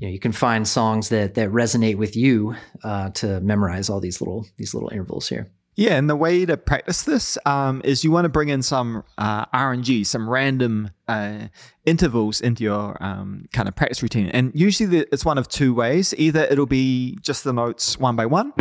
you 0.00 0.08
know, 0.08 0.08
you 0.08 0.18
can 0.18 0.32
find 0.32 0.66
songs 0.66 1.08
that 1.10 1.34
that 1.34 1.50
resonate 1.50 1.96
with 1.96 2.16
you 2.16 2.56
uh, 2.82 3.10
to 3.10 3.40
memorize 3.40 3.88
all 3.88 4.00
these 4.00 4.20
little 4.20 4.46
these 4.56 4.74
little 4.74 4.90
intervals 4.90 5.28
here. 5.28 5.48
Yeah, 5.76 5.96
and 5.96 6.08
the 6.08 6.14
way 6.14 6.46
to 6.46 6.56
practice 6.56 7.02
this 7.02 7.36
um, 7.46 7.82
is 7.84 8.04
you 8.04 8.12
want 8.12 8.26
to 8.26 8.28
bring 8.28 8.48
in 8.48 8.62
some 8.62 9.02
uh, 9.18 9.46
RNG, 9.46 10.06
some 10.06 10.30
random 10.30 10.90
uh, 11.08 11.48
intervals 11.84 12.40
into 12.40 12.62
your 12.62 12.96
um, 13.02 13.48
kind 13.52 13.66
of 13.68 13.74
practice 13.74 14.00
routine. 14.00 14.28
And 14.28 14.52
usually 14.54 14.88
the, 14.88 15.08
it's 15.12 15.24
one 15.24 15.36
of 15.36 15.48
two 15.48 15.74
ways. 15.74 16.14
Either 16.16 16.44
it'll 16.44 16.66
be 16.66 17.18
just 17.22 17.42
the 17.42 17.52
notes 17.52 17.98
one 17.98 18.14
by 18.14 18.26
one 18.26 18.52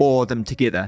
or 0.00 0.26
them 0.26 0.42
together 0.42 0.86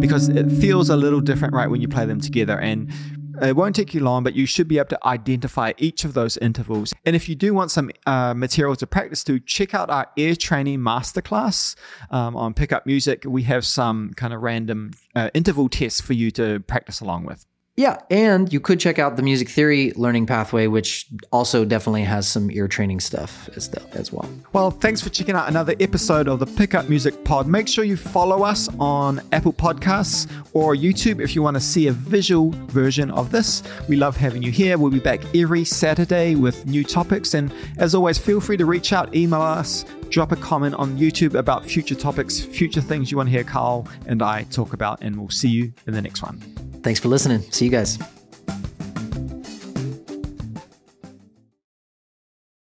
because 0.00 0.28
it 0.30 0.50
feels 0.50 0.88
a 0.88 0.96
little 0.96 1.20
different, 1.20 1.52
right, 1.52 1.68
when 1.68 1.82
you 1.82 1.88
play 1.88 2.06
them 2.06 2.20
together. 2.20 2.58
And 2.58 2.90
it 3.40 3.56
won't 3.56 3.74
take 3.74 3.94
you 3.94 4.00
long, 4.00 4.24
but 4.24 4.34
you 4.34 4.46
should 4.46 4.68
be 4.68 4.78
able 4.78 4.88
to 4.88 5.06
identify 5.06 5.72
each 5.78 6.04
of 6.04 6.14
those 6.14 6.36
intervals. 6.38 6.92
And 7.04 7.16
if 7.16 7.28
you 7.28 7.34
do 7.34 7.54
want 7.54 7.70
some 7.70 7.90
uh, 8.06 8.34
material 8.34 8.76
to 8.76 8.86
practice 8.86 9.24
to, 9.24 9.38
check 9.40 9.74
out 9.74 9.90
our 9.90 10.08
ear 10.16 10.34
training 10.34 10.80
masterclass 10.80 11.76
um, 12.10 12.36
on 12.36 12.54
Pickup 12.54 12.86
Music. 12.86 13.24
We 13.26 13.44
have 13.44 13.64
some 13.64 14.12
kind 14.14 14.32
of 14.32 14.42
random 14.42 14.92
uh, 15.14 15.30
interval 15.34 15.68
tests 15.68 16.00
for 16.00 16.12
you 16.12 16.30
to 16.32 16.60
practice 16.60 17.00
along 17.00 17.24
with. 17.24 17.46
Yeah, 17.74 18.02
and 18.10 18.52
you 18.52 18.60
could 18.60 18.78
check 18.78 18.98
out 18.98 19.16
the 19.16 19.22
music 19.22 19.48
theory 19.48 19.92
learning 19.96 20.26
pathway, 20.26 20.66
which 20.66 21.06
also 21.32 21.64
definitely 21.64 22.02
has 22.02 22.28
some 22.28 22.50
ear 22.50 22.68
training 22.68 23.00
stuff 23.00 23.48
as, 23.56 23.70
the, 23.70 23.82
as 23.92 24.12
well. 24.12 24.28
Well, 24.52 24.70
thanks 24.70 25.00
for 25.00 25.08
checking 25.08 25.34
out 25.34 25.48
another 25.48 25.74
episode 25.80 26.28
of 26.28 26.38
the 26.38 26.44
Pickup 26.46 26.90
Music 26.90 27.24
Pod. 27.24 27.46
Make 27.46 27.68
sure 27.68 27.84
you 27.84 27.96
follow 27.96 28.42
us 28.42 28.68
on 28.78 29.22
Apple 29.32 29.54
Podcasts 29.54 30.30
or 30.52 30.74
YouTube 30.74 31.18
if 31.22 31.34
you 31.34 31.42
want 31.42 31.54
to 31.54 31.62
see 31.62 31.86
a 31.86 31.92
visual 31.92 32.50
version 32.66 33.10
of 33.10 33.30
this. 33.32 33.62
We 33.88 33.96
love 33.96 34.18
having 34.18 34.42
you 34.42 34.52
here. 34.52 34.76
We'll 34.76 34.90
be 34.90 35.00
back 35.00 35.22
every 35.34 35.64
Saturday 35.64 36.34
with 36.34 36.66
new 36.66 36.84
topics. 36.84 37.32
And 37.32 37.50
as 37.78 37.94
always, 37.94 38.18
feel 38.18 38.42
free 38.42 38.58
to 38.58 38.66
reach 38.66 38.92
out, 38.92 39.14
email 39.16 39.40
us, 39.40 39.86
drop 40.12 40.30
a 40.30 40.36
comment 40.36 40.74
on 40.76 40.96
YouTube 40.96 41.34
about 41.34 41.64
future 41.64 41.94
topics, 41.94 42.38
future 42.38 42.80
things 42.80 43.10
you 43.10 43.16
want 43.16 43.28
to 43.28 43.32
hear 43.32 43.44
Karl 43.44 43.88
and 44.06 44.22
I 44.22 44.44
talk 44.44 44.74
about. 44.74 45.00
And 45.00 45.18
we'll 45.18 45.30
see 45.30 45.48
you 45.48 45.72
in 45.86 45.94
the 45.94 46.02
next 46.02 46.22
one. 46.22 46.38
Thanks 46.82 47.00
for 47.00 47.08
listening. 47.08 47.40
See 47.50 47.64
you 47.64 47.70
guys. 47.70 47.98